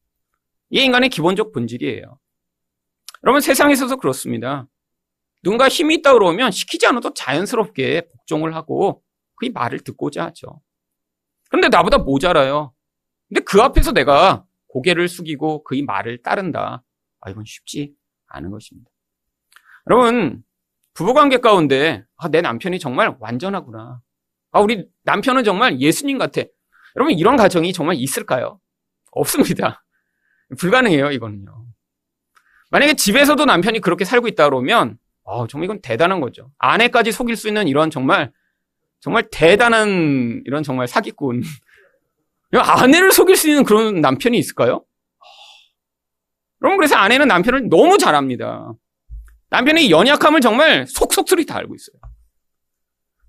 이게 0.69 0.83
인간의 0.83 1.09
기본적 1.09 1.51
본질이에요. 1.53 2.19
여러분 3.23 3.41
세상에서도 3.41 3.97
그렇습니다. 3.97 4.67
누군가 5.41 5.67
힘이 5.69 5.95
있다 5.95 6.13
그러면 6.13 6.51
시키지 6.51 6.85
않아도 6.87 7.13
자연스럽게 7.13 8.09
복종을 8.09 8.55
하고 8.55 9.01
그 9.35 9.49
말을 9.53 9.79
듣고자 9.79 10.25
하죠. 10.25 10.61
그런데 11.49 11.69
나보다 11.69 11.97
모자라요. 11.97 12.73
근데 13.29 13.41
그 13.41 13.61
앞에서 13.61 13.93
내가 13.93 14.43
고개를 14.67 15.07
숙이고 15.07 15.63
그의 15.63 15.83
말을 15.83 16.21
따른다. 16.21 16.83
아, 17.21 17.29
이건 17.29 17.43
쉽지 17.45 17.93
않은 18.27 18.49
것입니다. 18.51 18.89
여러분, 19.89 20.43
부부관계 20.93 21.37
가운데 21.37 22.03
아, 22.17 22.27
내 22.27 22.41
남편이 22.41 22.79
정말 22.79 23.15
완전하구나. 23.19 24.01
아, 24.51 24.59
우리 24.59 24.87
남편은 25.03 25.43
정말 25.43 25.79
예수님 25.79 26.17
같아. 26.17 26.41
여러분, 26.95 27.13
이런 27.17 27.37
가정이 27.37 27.71
정말 27.71 27.95
있을까요? 27.97 28.59
없습니다. 29.11 29.83
불가능해요, 30.57 31.11
이거는요. 31.11 31.65
만약에 32.71 32.95
집에서도 32.95 33.43
남편이 33.45 33.79
그렇게 33.79 34.05
살고 34.05 34.27
있다 34.27 34.45
그러면, 34.45 34.97
어, 35.23 35.47
정말 35.47 35.65
이건 35.65 35.81
대단한 35.81 36.19
거죠. 36.19 36.51
아내까지 36.57 37.11
속일 37.11 37.35
수 37.35 37.47
있는 37.47 37.67
이런 37.67 37.89
정말, 37.89 38.31
정말 38.99 39.27
대단한 39.31 40.41
이런 40.45 40.63
정말 40.63 40.87
사기꾼. 40.87 41.41
아내를 42.57 43.11
속일 43.11 43.35
수 43.35 43.49
있는 43.49 43.63
그런 43.63 44.01
남편이 44.01 44.37
있을까요? 44.37 44.83
여러분, 46.61 46.77
그래서 46.77 46.95
아내는 46.95 47.27
남편을 47.27 47.69
너무 47.69 47.97
잘 47.97 48.15
압니다. 48.15 48.73
남편의 49.49 49.91
연약함을 49.91 50.41
정말 50.41 50.85
속속들이 50.87 51.45
다 51.45 51.57
알고 51.57 51.75
있어요. 51.75 51.95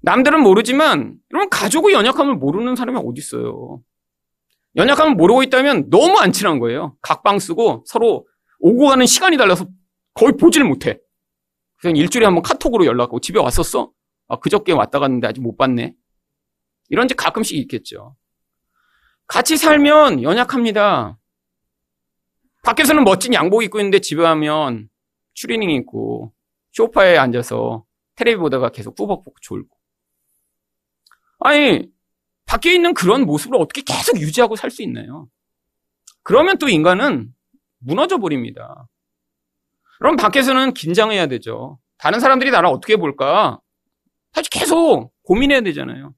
남들은 0.03 0.41
모르지만, 0.41 1.17
여러분, 1.33 1.51
가족의 1.51 1.95
연약함을 1.95 2.37
모르는 2.37 2.75
사람이 2.77 2.99
어디 2.99 3.19
있어요. 3.19 3.83
연약함을 4.77 5.15
모르고 5.15 5.43
있다면 5.43 5.91
너무 5.91 6.19
안 6.19 6.33
친한 6.33 6.59
거예요. 6.59 6.97
각방 7.03 7.39
쓰고 7.39 7.85
서로 7.87 8.27
오고 8.61 8.87
가는 8.89 9.05
시간이 9.05 9.37
달라서 9.37 9.67
거의 10.15 10.33
보지를 10.37 10.67
못해. 10.67 10.99
그냥 11.81 11.97
일주일에 11.97 12.27
한번 12.27 12.43
카톡으로 12.43 12.85
연락하고 12.87 13.21
집에 13.21 13.39
왔었어? 13.39 13.91
아, 14.29 14.39
그저께 14.39 14.73
왔다 14.73 14.99
갔는데 14.99 15.27
아직 15.27 15.41
못 15.41 15.57
봤네. 15.57 15.95
이런 16.89 17.07
게 17.07 17.15
가끔씩 17.15 17.57
있겠죠. 17.59 18.17
같이 19.31 19.57
살면 19.57 20.25
연약합니다. 20.25 21.17
밖에서는 22.65 23.05
멋진 23.05 23.33
양복 23.33 23.63
입고 23.63 23.79
있는데 23.79 24.01
집에 24.01 24.23
가면 24.25 24.89
추리닝 25.35 25.71
입고 25.71 26.33
쇼파에 26.73 27.17
앉아서 27.17 27.85
테레비 28.17 28.39
보다가 28.39 28.71
계속 28.71 28.97
꾸벅꾸벅 28.97 29.41
졸고. 29.41 29.69
아니, 31.39 31.89
밖에 32.45 32.75
있는 32.75 32.93
그런 32.93 33.25
모습을 33.25 33.57
어떻게 33.57 33.83
계속 33.83 34.19
유지하고 34.21 34.57
살 34.57 34.69
수 34.69 34.83
있나요? 34.83 35.29
그러면 36.25 36.59
또 36.59 36.69
인간은 36.69 37.33
무너져 37.79 38.19
버립니다. 38.19 38.89
그럼 40.01 40.17
밖에서는 40.17 40.75
긴장해야 40.75 41.29
되죠. 41.29 41.79
다른 41.99 42.19
사람들이 42.19 42.51
나를 42.51 42.69
어떻게 42.69 42.97
볼까? 42.97 43.61
사실 44.33 44.51
계속 44.51 45.13
고민해야 45.23 45.61
되잖아요. 45.61 46.15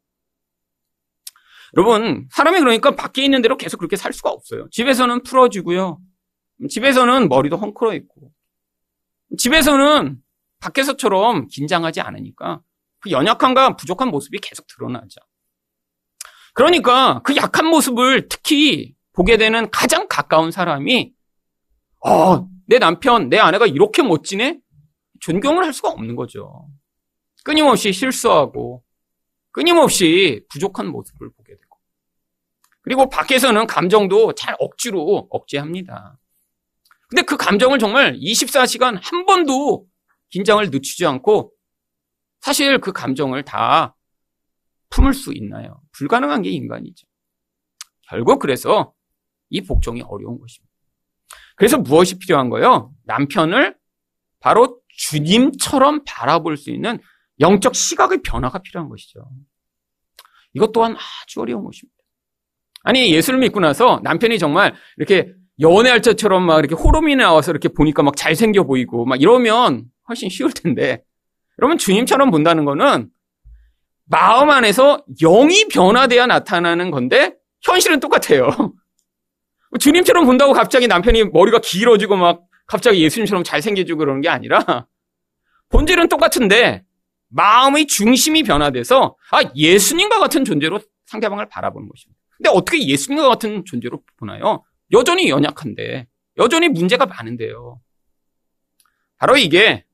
여러분, 1.77 2.29
사람이 2.31 2.59
그러니까 2.59 2.95
밖에 2.95 3.25
있는 3.25 3.41
대로 3.43 3.57
계속 3.57 3.79
그렇게 3.79 3.97
살 3.97 4.13
수가 4.13 4.31
없어요. 4.31 4.69
집에서는 4.71 5.23
풀어지고요. 5.23 5.99
집에서는 6.69 7.29
머리도 7.29 7.57
헝클어 7.57 7.95
있고. 7.95 8.31
집에서는 9.39 10.19
밖에서처럼 10.61 11.49
긴장하지 11.49 12.01
않으니까 12.01 12.61
그 13.01 13.11
연약함과 13.11 13.77
부족한 13.77 14.09
모습이 14.09 14.39
계속 14.39 14.67
드러나죠. 14.69 15.21
그러니까 16.55 17.21
그 17.25 17.35
약한 17.37 17.67
모습을 17.67 18.29
특히 18.29 18.95
보게 19.13 19.37
되는 19.37 19.71
가장 19.71 20.07
가까운 20.09 20.51
사람이 20.51 21.13
어, 22.05 22.47
내 22.67 22.79
남편, 22.79 23.29
내 23.29 23.39
아내가 23.39 23.67
이렇게 23.67 24.03
멋지네? 24.03 24.61
존경을 25.21 25.65
할 25.65 25.73
수가 25.73 25.91
없는 25.91 26.17
거죠. 26.17 26.69
끊임없이 27.45 27.93
실수하고 27.93 28.83
끊임없이 29.51 30.45
부족한 30.51 30.89
모습을 30.89 31.31
보게 31.31 31.42
되고 31.42 31.42
그리고 32.83 33.09
밖에서는 33.09 33.67
감정도 33.67 34.35
잘 34.35 34.57
억지로 34.59 35.29
억제합니다. 35.31 36.19
근데 37.09 37.23
그 37.23 37.37
감정을 37.37 37.79
정말 37.79 38.15
24시간 38.15 38.99
한 39.03 39.27
번도 39.27 39.87
긴장을 40.31 40.65
늦추지 40.71 41.07
않고 41.07 41.53
사실 42.41 42.79
그 42.81 42.93
감정을 42.93 43.45
다 43.45 43.97
품을 44.91 45.15
수 45.15 45.33
있나요? 45.33 45.81
불가능한 45.93 46.43
게 46.43 46.51
인간이죠. 46.51 47.07
결국 48.09 48.39
그래서 48.39 48.93
이 49.49 49.61
복종이 49.61 50.03
어려운 50.03 50.39
것입니다. 50.39 50.73
그래서 51.57 51.79
무엇이 51.79 52.19
필요한 52.19 52.51
거요? 52.51 52.93
남편을 53.05 53.77
바로 54.41 54.81
주님처럼 54.89 56.05
바라볼 56.05 56.57
수 56.57 56.71
있는 56.71 56.99
영적 57.41 57.75
시각의 57.75 58.23
변화가 58.23 58.59
필요한 58.61 58.89
것이죠. 58.89 59.31
이것 60.55 60.73
또한 60.73 60.97
아주 60.97 61.41
어려운 61.41 61.65
것입니다. 61.65 62.02
아니, 62.83 63.13
예수를 63.13 63.39
믿고 63.39 63.61
나서 63.61 64.01
남편이 64.03 64.39
정말 64.39 64.75
이렇게 64.97 65.33
연애할 65.61 66.01
때처럼 66.03 66.45
막 66.45 66.59
이렇게 66.59 66.75
호르몬이 66.75 67.17
나와서 67.17 67.53
이렇게 67.53 67.69
보니까 67.69 68.03
막 68.03 68.17
잘생겨 68.17 68.65
보이고 68.65 69.05
막 69.05 69.21
이러면 69.21 69.85
훨씬 70.09 70.29
쉬울 70.29 70.53
텐데. 70.53 71.03
여러분, 71.61 71.79
주님처럼 71.79 72.31
본다는 72.31 72.65
거는 72.65 73.09
마음 74.07 74.51
안에서 74.51 75.05
영이 75.21 75.69
변화돼야 75.69 76.27
나타나는 76.27 76.91
건데 76.91 77.35
현실은 77.63 78.01
똑같아요. 78.01 78.51
주님처럼 79.79 80.27
본다고 80.27 80.53
갑자기 80.53 80.87
남편이 80.87 81.25
머리가 81.33 81.61
길어지고 81.61 82.17
막 82.17 82.43
갑자기 82.67 83.03
예수님처럼 83.03 83.45
잘생겨지고 83.45 83.99
그러는 83.99 84.21
게 84.21 84.29
아니라 84.29 84.87
본질은 85.71 86.09
똑같은데 86.09 86.85
마음의 87.29 87.87
중심이 87.87 88.43
변화돼서 88.43 89.17
아 89.31 89.43
예수님과 89.55 90.19
같은 90.19 90.45
존재로 90.45 90.81
상대방을 91.07 91.49
바라보는 91.49 91.89
것입니다. 91.89 92.22
근데 92.43 92.51
어떻게 92.51 92.85
예수님과 92.85 93.29
같은 93.29 93.65
존재로 93.65 94.03
보나요? 94.17 94.65
여전히 94.91 95.29
연약한데 95.29 96.09
여전히 96.39 96.69
문제가 96.69 97.07
많은데요. 97.07 97.81
바로 99.17 99.37
이게 99.37 99.85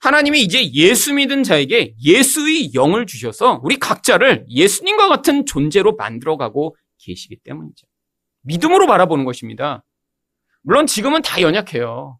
하나님이 0.00 0.42
이제 0.42 0.72
예수 0.72 1.14
믿은 1.14 1.44
자에게 1.44 1.94
예수의 2.02 2.74
영을 2.74 3.06
주셔서 3.06 3.60
우리 3.62 3.76
각자를 3.76 4.46
예수님과 4.48 5.08
같은 5.08 5.46
존재로 5.46 5.94
만들어가고 5.94 6.76
계시기 6.98 7.36
때문이죠. 7.44 7.86
믿음으로 8.42 8.88
바라보는 8.88 9.24
것입니다. 9.24 9.84
물론 10.62 10.86
지금은 10.86 11.22
다 11.22 11.40
연약해요. 11.40 12.18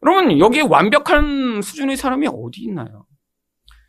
그러면 0.00 0.38
여기에 0.38 0.62
완벽한 0.62 1.60
수준의 1.60 1.98
사람이 1.98 2.26
어디 2.26 2.62
있나요? 2.62 3.06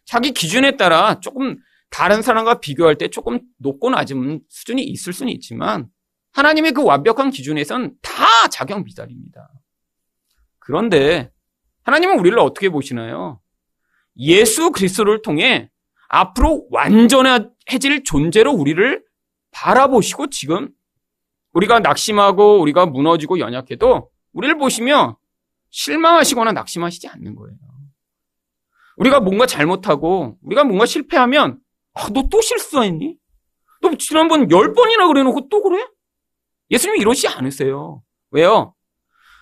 자기 0.04 0.32
기준에 0.32 0.76
따라 0.76 1.22
조금 1.22 1.58
다른 1.94 2.24
사람과 2.24 2.60
비교할 2.60 2.98
때 2.98 3.08
조금 3.08 3.40
높고 3.60 3.92
낮은 3.92 4.42
수준이 4.50 4.82
있을 4.82 5.14
수는 5.14 5.32
있지만 5.34 5.88
하나님의 6.32 6.72
그 6.72 6.84
완벽한 6.84 7.30
기준에선 7.30 7.94
다 8.02 8.48
자격 8.50 8.84
미달입니다. 8.84 9.48
그런데 10.58 11.32
하나님은 11.84 12.18
우리를 12.18 12.40
어떻게 12.40 12.70
보시나요? 12.70 13.40
예수 14.18 14.72
그리스도를 14.72 15.22
통해 15.22 15.70
앞으로 16.10 16.66
완전해질 16.72 18.04
존재로 18.04 18.52
우리를 18.52 19.04
바라보시고 19.52 20.32
지금 20.32 20.70
우리가 21.52 21.80
낙심하고 21.80 22.60
우리가 22.60 22.88
무너지고 22.88 23.38
연약해도 23.38 24.10
우리를 24.32 24.58
보시며 24.58 25.20
실망하시거나 25.70 26.54
낙심하시지 26.54 27.08
않는 27.08 27.36
거예요. 27.36 27.56
우리가 28.98 29.20
뭔가 29.20 29.46
잘못하고 29.46 30.40
우리가 30.42 30.64
뭔가 30.64 30.88
실패하면 30.88 31.60
아, 31.94 32.10
너 32.10 32.24
또 32.30 32.42
실수했니? 32.42 33.16
너 33.82 33.96
지난번 33.98 34.50
열 34.52 34.74
번이나 34.74 35.08
그래놓고 35.08 35.50
또 35.50 35.62
그래? 35.62 35.86
예수님이 36.72 37.00
이러지 37.00 37.28
않으세요. 37.28 38.02
왜요? 38.32 38.74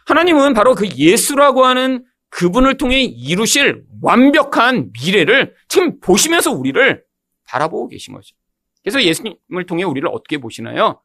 하나님은 0.08 0.54
바로 0.54 0.74
그 0.76 0.88
예수라고 0.98 1.64
하는 1.66 2.04
그분을 2.30 2.78
통해 2.78 3.02
이루실 3.02 3.84
완벽한 4.02 4.92
미래를 4.94 5.56
지금 5.68 6.00
보시면서 6.00 6.52
우리를 6.52 7.04
바라보고 7.46 7.88
계신 7.90 8.14
거죠. 8.14 8.36
그래서 8.84 9.02
예수님을 9.04 9.66
통해 9.68 9.84
우리를 9.84 10.08
어떻게 10.10 10.38
보시나요? 10.40 11.02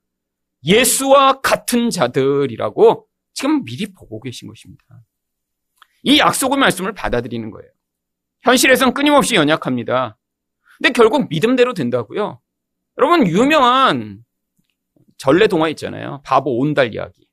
예수와 0.65 1.41
같은 1.43 1.91
자들이라고 1.91 3.07
지금 3.35 3.65
미리 3.65 3.93
보고 3.93 4.21
계신 4.21 4.49
것입니다. 4.49 4.85
이 6.03 6.19
약속의 6.19 6.59
말씀을 6.59 6.95
받아들이는 6.95 7.51
거예요. 7.51 7.71
현실에선 8.43 8.95
끊임없이 8.95 9.35
연약합니다. 9.35 10.17
근데 10.79 10.91
결국 10.93 11.29
믿음대로 11.29 11.75
된다고요. 11.75 12.41
여러분 12.99 13.27
유명한 13.27 14.25
전래 15.19 15.47
동화 15.47 15.69
있잖아요. 15.71 16.21
바보 16.25 16.59
온달 16.59 16.95
이야기. 16.95 17.27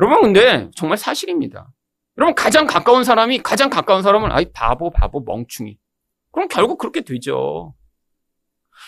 여러분 0.00 0.20
근데 0.22 0.70
정말 0.76 0.96
사실입니다. 0.98 1.72
여러분 2.16 2.34
가장 2.34 2.66
가까운 2.66 3.04
사람이 3.04 3.38
가장 3.38 3.70
가까운 3.70 4.02
사람은 4.02 4.30
아이 4.32 4.52
바보 4.52 4.90
바보 4.90 5.20
멍충이. 5.20 5.78
그럼 6.32 6.48
결국 6.48 6.78
그렇게 6.78 7.00
되죠. 7.00 7.74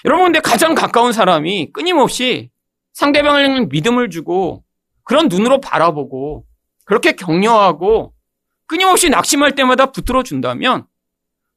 여러분 0.04 0.26
근데 0.26 0.40
가장 0.40 0.74
가까운 0.74 1.12
사람이 1.12 1.72
끊임없이 1.72 2.50
상대방을 2.92 3.66
믿음을 3.66 4.10
주고 4.10 4.64
그런 5.04 5.28
눈으로 5.28 5.60
바라보고 5.60 6.46
그렇게 6.84 7.12
격려하고 7.12 8.14
끊임없이 8.66 9.10
낙심할 9.10 9.54
때마다 9.54 9.86
붙들어 9.86 10.22
준다면 10.22 10.86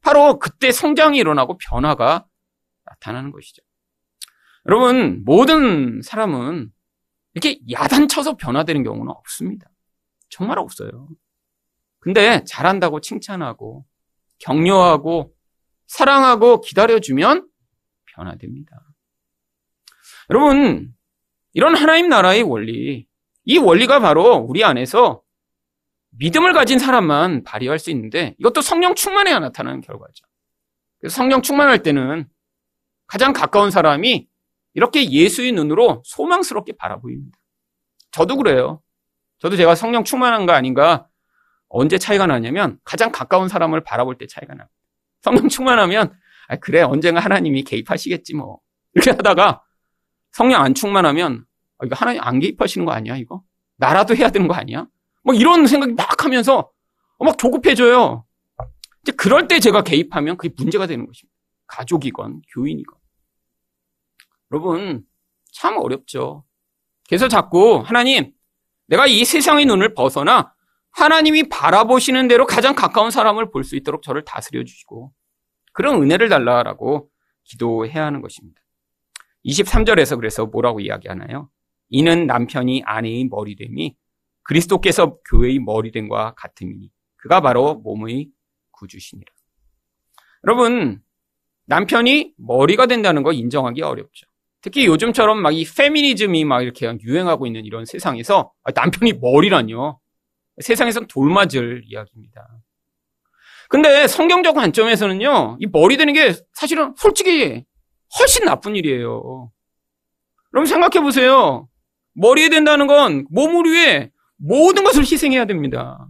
바로 0.04 0.38
그때 0.38 0.72
성장이 0.72 1.18
일어나고 1.18 1.58
변화가 1.58 2.26
나타나는 2.86 3.32
것이죠. 3.32 3.62
여러분 4.68 5.24
모든 5.26 6.02
사람은 6.02 6.72
이렇게 7.34 7.60
야단쳐서 7.72 8.38
변화되는 8.38 8.84
경우는 8.84 9.12
없습니다. 9.12 9.68
정말 10.30 10.60
없어요. 10.60 11.08
근데 12.00 12.44
잘한다고 12.44 13.00
칭찬하고 13.00 13.86
격려하고 14.40 15.34
사랑하고 15.88 16.62
기다려주면 16.62 17.48
변화됩니다. 18.06 18.80
여러분, 20.30 20.94
이런 21.54 21.76
하나님 21.76 22.10
나라의 22.10 22.44
원리, 22.44 23.08
이 23.46 23.58
원리가 23.58 24.00
바로 24.00 24.36
우리 24.36 24.64
안에서 24.64 25.23
믿음을 26.18 26.54
가진 26.54 26.80
사람만 26.80 27.44
발휘할 27.44 27.80
수 27.80 27.90
있는데 27.92 28.36
이것도 28.40 28.62
성령 28.62 28.96
충만해야 28.96 29.40
나타나는 29.40 29.82
결과죠. 29.82 30.26
그래서 31.00 31.16
성령 31.16 31.42
충만할 31.42 31.84
때는 31.84 32.28
가장 33.08 33.34
가까운 33.34 33.72
사람이 33.72 34.28
이렇게 34.74 35.10
예수의 35.10 35.52
눈으로 35.52 36.02
소망스럽게 36.06 36.74
바라보입니다. 36.78 37.38
저도 38.12 38.38
그래요. 38.38 38.82
저도 39.40 39.56
제가 39.56 39.76
성령 39.76 40.04
충만한가 40.04 40.56
아닌가 40.56 41.08
언제 41.68 41.98
차이가 41.98 42.28
나냐면 42.28 42.80
가장 42.84 43.12
가까운 43.12 43.48
사람을 43.50 43.84
바라볼 43.84 44.18
때 44.18 44.28
차이가 44.28 44.54
나. 44.54 44.68
성령 45.22 45.50
충만하면 45.50 46.14
아, 46.48 46.56
그래 46.58 46.82
언젠가 46.82 47.20
하나님이 47.20 47.64
개입하시겠지 47.64 48.36
뭐 48.36 48.60
이렇게 48.94 49.12
하다가 49.12 49.64
성령 50.32 50.62
안 50.62 50.74
충만하면 50.74 51.46
아, 51.80 51.86
이거 51.86 51.96
하나님 51.96 52.22
안 52.22 52.40
개입하시는 52.40 52.86
거 52.86 52.92
아니야 52.92 53.18
이거? 53.18 53.42
나라도 53.78 54.16
해야 54.16 54.30
되는 54.30 54.48
거 54.48 54.54
아니야? 54.54 54.88
뭐 55.24 55.34
이런 55.34 55.66
생각이 55.68 55.94
막 55.94 56.24
하면서 56.24 56.70
막 57.20 57.38
조급해져요. 57.38 58.26
이제 59.02 59.12
그럴 59.14 59.48
때 59.48 59.60
제가 59.60 59.84
개입하면 59.84 60.38
그게 60.38 60.54
문제가 60.58 60.88
되는 60.88 61.06
것입니다. 61.06 61.34
가족이건 61.68 62.42
교인이건. 62.54 62.98
여러분 64.52 65.04
참 65.54 65.78
어렵죠. 65.78 66.44
그래서 67.08 67.28
자꾸 67.28 67.82
하나님 67.86 68.32
내가 68.88 69.08
이 69.08 69.24
세상의 69.26 69.66
눈을 69.66 69.94
벗어나 69.94 70.54
하나님이 70.92 71.50
바라보시는 71.50 72.28
대로 72.28 72.46
가장 72.46 72.76
가까운 72.76 73.10
사람을 73.10 73.50
볼 73.52 73.64
수 73.64 73.76
있도록 73.76 74.04
저를 74.04 74.24
다스려 74.26 74.64
주시고 74.64 75.12
그런 75.72 76.02
은혜를 76.04 76.30
달라라고 76.30 77.10
기도해야 77.46 78.06
하는 78.06 78.22
것입니다. 78.22 78.62
23절에서 79.46 80.18
그래서 80.18 80.46
뭐라고 80.46 80.80
이야기하나요? 80.80 81.50
이는 81.90 82.28
남편이 82.28 82.84
아내의 82.86 83.26
머리됨이 83.26 83.96
그리스도께서 84.44 85.18
교회의 85.30 85.60
머리됨과 85.60 86.36
같음이니 86.36 86.90
그가 87.18 87.42
바로 87.42 87.76
몸의 87.76 88.30
구주시니라. 88.72 89.32
여러분 90.46 91.02
남편이 91.66 92.34
머리가 92.38 92.86
된다는 92.88 93.24
거 93.24 93.32
인정하기 93.32 93.82
어렵죠. 93.82 94.28
특히 94.62 94.86
요즘처럼 94.86 95.42
막 95.42 95.52
이 95.52 95.66
페미니즘이 95.66 96.46
막 96.46 96.62
이렇게 96.62 96.94
유행하고 97.02 97.46
있는 97.48 97.66
이런 97.66 97.86
세상에서 97.86 98.52
남편이 98.74 99.14
머리라뇨. 99.14 100.00
세상에선 100.62 101.08
돌맞을 101.08 101.84
이야기입니다. 101.88 102.48
근데 103.70 104.08
성경적 104.08 104.54
관점에서는요, 104.56 105.58
이 105.60 105.66
머리 105.66 105.98
되는 105.98 106.14
게 106.14 106.34
사실은 106.54 106.94
솔직히 106.96 107.66
훨씬 108.20 108.46
나쁜 108.46 108.76
일이에요. 108.76 109.52
그럼 110.52 110.66
생각해 110.66 111.02
보세요. 111.02 111.68
머리에 112.14 112.50
된다는 112.50 112.86
건 112.86 113.26
몸을 113.32 113.72
위해 113.72 114.12
모든 114.44 114.84
것을 114.84 115.04
희생해야 115.04 115.46
됩니다. 115.46 116.08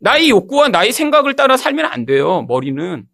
나의 0.00 0.28
욕구와 0.28 0.68
나의 0.68 0.92
생각을 0.92 1.34
따라 1.34 1.56
살면 1.56 1.86
안 1.86 2.04
돼요, 2.04 2.42
머리는. 2.42 3.06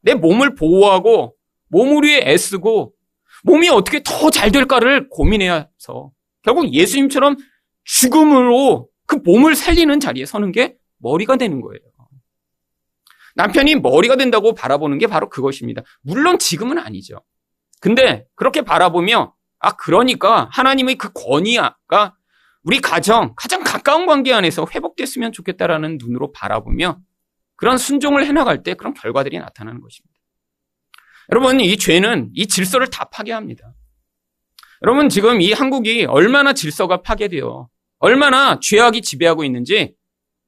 내 0.00 0.14
몸을 0.14 0.54
보호하고, 0.54 1.34
몸을 1.68 2.04
위해 2.04 2.22
애쓰고, 2.24 2.94
몸이 3.44 3.68
어떻게 3.68 4.02
더 4.02 4.30
잘 4.30 4.50
될까를 4.50 5.08
고민해야 5.10 5.68
해서, 5.78 6.10
결국 6.42 6.72
예수님처럼 6.72 7.36
죽음으로 7.84 8.88
그 9.06 9.16
몸을 9.16 9.54
살리는 9.54 10.00
자리에 10.00 10.24
서는 10.24 10.52
게 10.52 10.76
머리가 10.98 11.36
되는 11.36 11.60
거예요. 11.60 11.80
남편이 13.34 13.76
머리가 13.76 14.16
된다고 14.16 14.54
바라보는 14.54 14.98
게 14.98 15.06
바로 15.06 15.28
그것입니다. 15.28 15.82
물론 16.00 16.38
지금은 16.38 16.78
아니죠. 16.78 17.20
근데 17.80 18.24
그렇게 18.34 18.62
바라보며 18.62 19.34
아 19.58 19.76
그러니까 19.76 20.48
하나님의 20.52 20.96
그 20.96 21.12
권위가 21.12 22.15
우리 22.66 22.80
가정 22.80 23.32
가장 23.36 23.62
가까운 23.62 24.06
관계 24.06 24.32
안에서 24.32 24.66
회복됐으면 24.74 25.30
좋겠다라는 25.30 25.98
눈으로 26.00 26.32
바라보며 26.32 27.00
그런 27.54 27.78
순종을 27.78 28.26
해나갈 28.26 28.64
때 28.64 28.74
그런 28.74 28.92
결과들이 28.92 29.38
나타나는 29.38 29.80
것입니다. 29.80 30.12
여러분 31.30 31.60
이 31.60 31.76
죄는 31.76 32.30
이 32.34 32.48
질서를 32.48 32.88
다 32.88 33.04
파괴합니다. 33.04 33.72
여러분 34.82 35.08
지금 35.08 35.40
이 35.40 35.52
한국이 35.52 36.06
얼마나 36.06 36.52
질서가 36.52 37.02
파괴되어 37.02 37.68
얼마나 37.98 38.58
죄악이 38.60 39.00
지배하고 39.00 39.44
있는지 39.44 39.94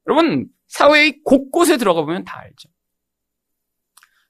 여러분 0.09 0.49
사회의 0.67 1.21
곳곳에 1.25 1.77
들어가 1.77 2.01
보면 2.01 2.25
다 2.25 2.41
알죠. 2.41 2.69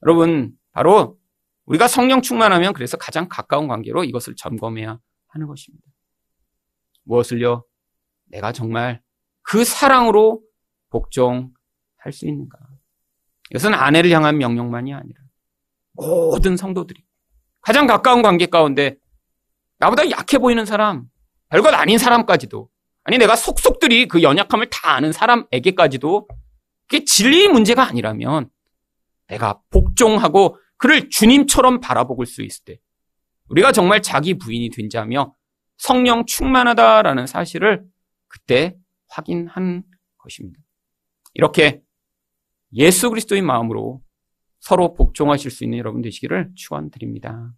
여러분 0.05 0.51
바로 0.73 1.17
우리가 1.65 1.87
성령 1.87 2.21
충만하면 2.21 2.73
그래서 2.73 2.97
가장 2.97 3.27
가까운 3.27 3.67
관계로 3.67 4.03
이것을 4.03 4.35
점검해야 4.35 4.99
하는 5.29 5.47
것입니다. 5.47 5.87
무엇을요? 7.05 7.65
내가 8.29 8.51
정말 8.51 9.01
그 9.41 9.63
사랑으로 9.63 10.41
복종할 10.89 11.51
수 12.11 12.27
있는가? 12.27 12.57
이것은 13.51 13.73
아내를 13.73 14.11
향한 14.11 14.37
명령만이 14.37 14.93
아니라 14.93 15.19
모든 15.93 16.55
성도들이 16.55 17.03
가장 17.61 17.87
가까운 17.87 18.21
관계 18.21 18.45
가운데 18.45 18.95
나보다 19.79 20.09
약해 20.11 20.37
보이는 20.37 20.65
사람, 20.65 21.05
별것 21.49 21.73
아닌 21.73 21.97
사람까지도 21.97 22.69
아니 23.03 23.17
내가 23.17 23.35
속속들이 23.35 24.07
그 24.07 24.21
연약함을 24.21 24.69
다 24.69 24.91
아는 24.91 25.11
사람에게까지도 25.11 26.27
그게 26.87 27.05
진리의 27.05 27.49
문제가 27.49 27.87
아니라면 27.87 28.49
내가 29.27 29.61
복종하고 29.69 30.57
그를 30.77 31.09
주님처럼 31.09 31.79
바라볼 31.79 32.25
수 32.25 32.43
있을 32.43 32.65
때 32.65 32.79
우리가 33.49 33.71
정말 33.71 34.01
자기 34.01 34.37
부인이 34.37 34.69
된 34.69 34.89
자며 34.89 35.33
성령 35.77 36.25
충만하다라는 36.25 37.25
사실을 37.25 37.83
그때 38.29 38.77
확인한 39.09 39.83
것입니다. 40.17 40.59
이렇게 41.33 41.81
예수 42.73 43.09
그리스도의 43.09 43.41
마음으로 43.41 44.01
서로 44.59 44.93
복종하실 44.93 45.51
수 45.51 45.63
있는 45.63 45.77
여러분 45.77 46.01
되시기를 46.01 46.51
축원드립니다. 46.55 47.53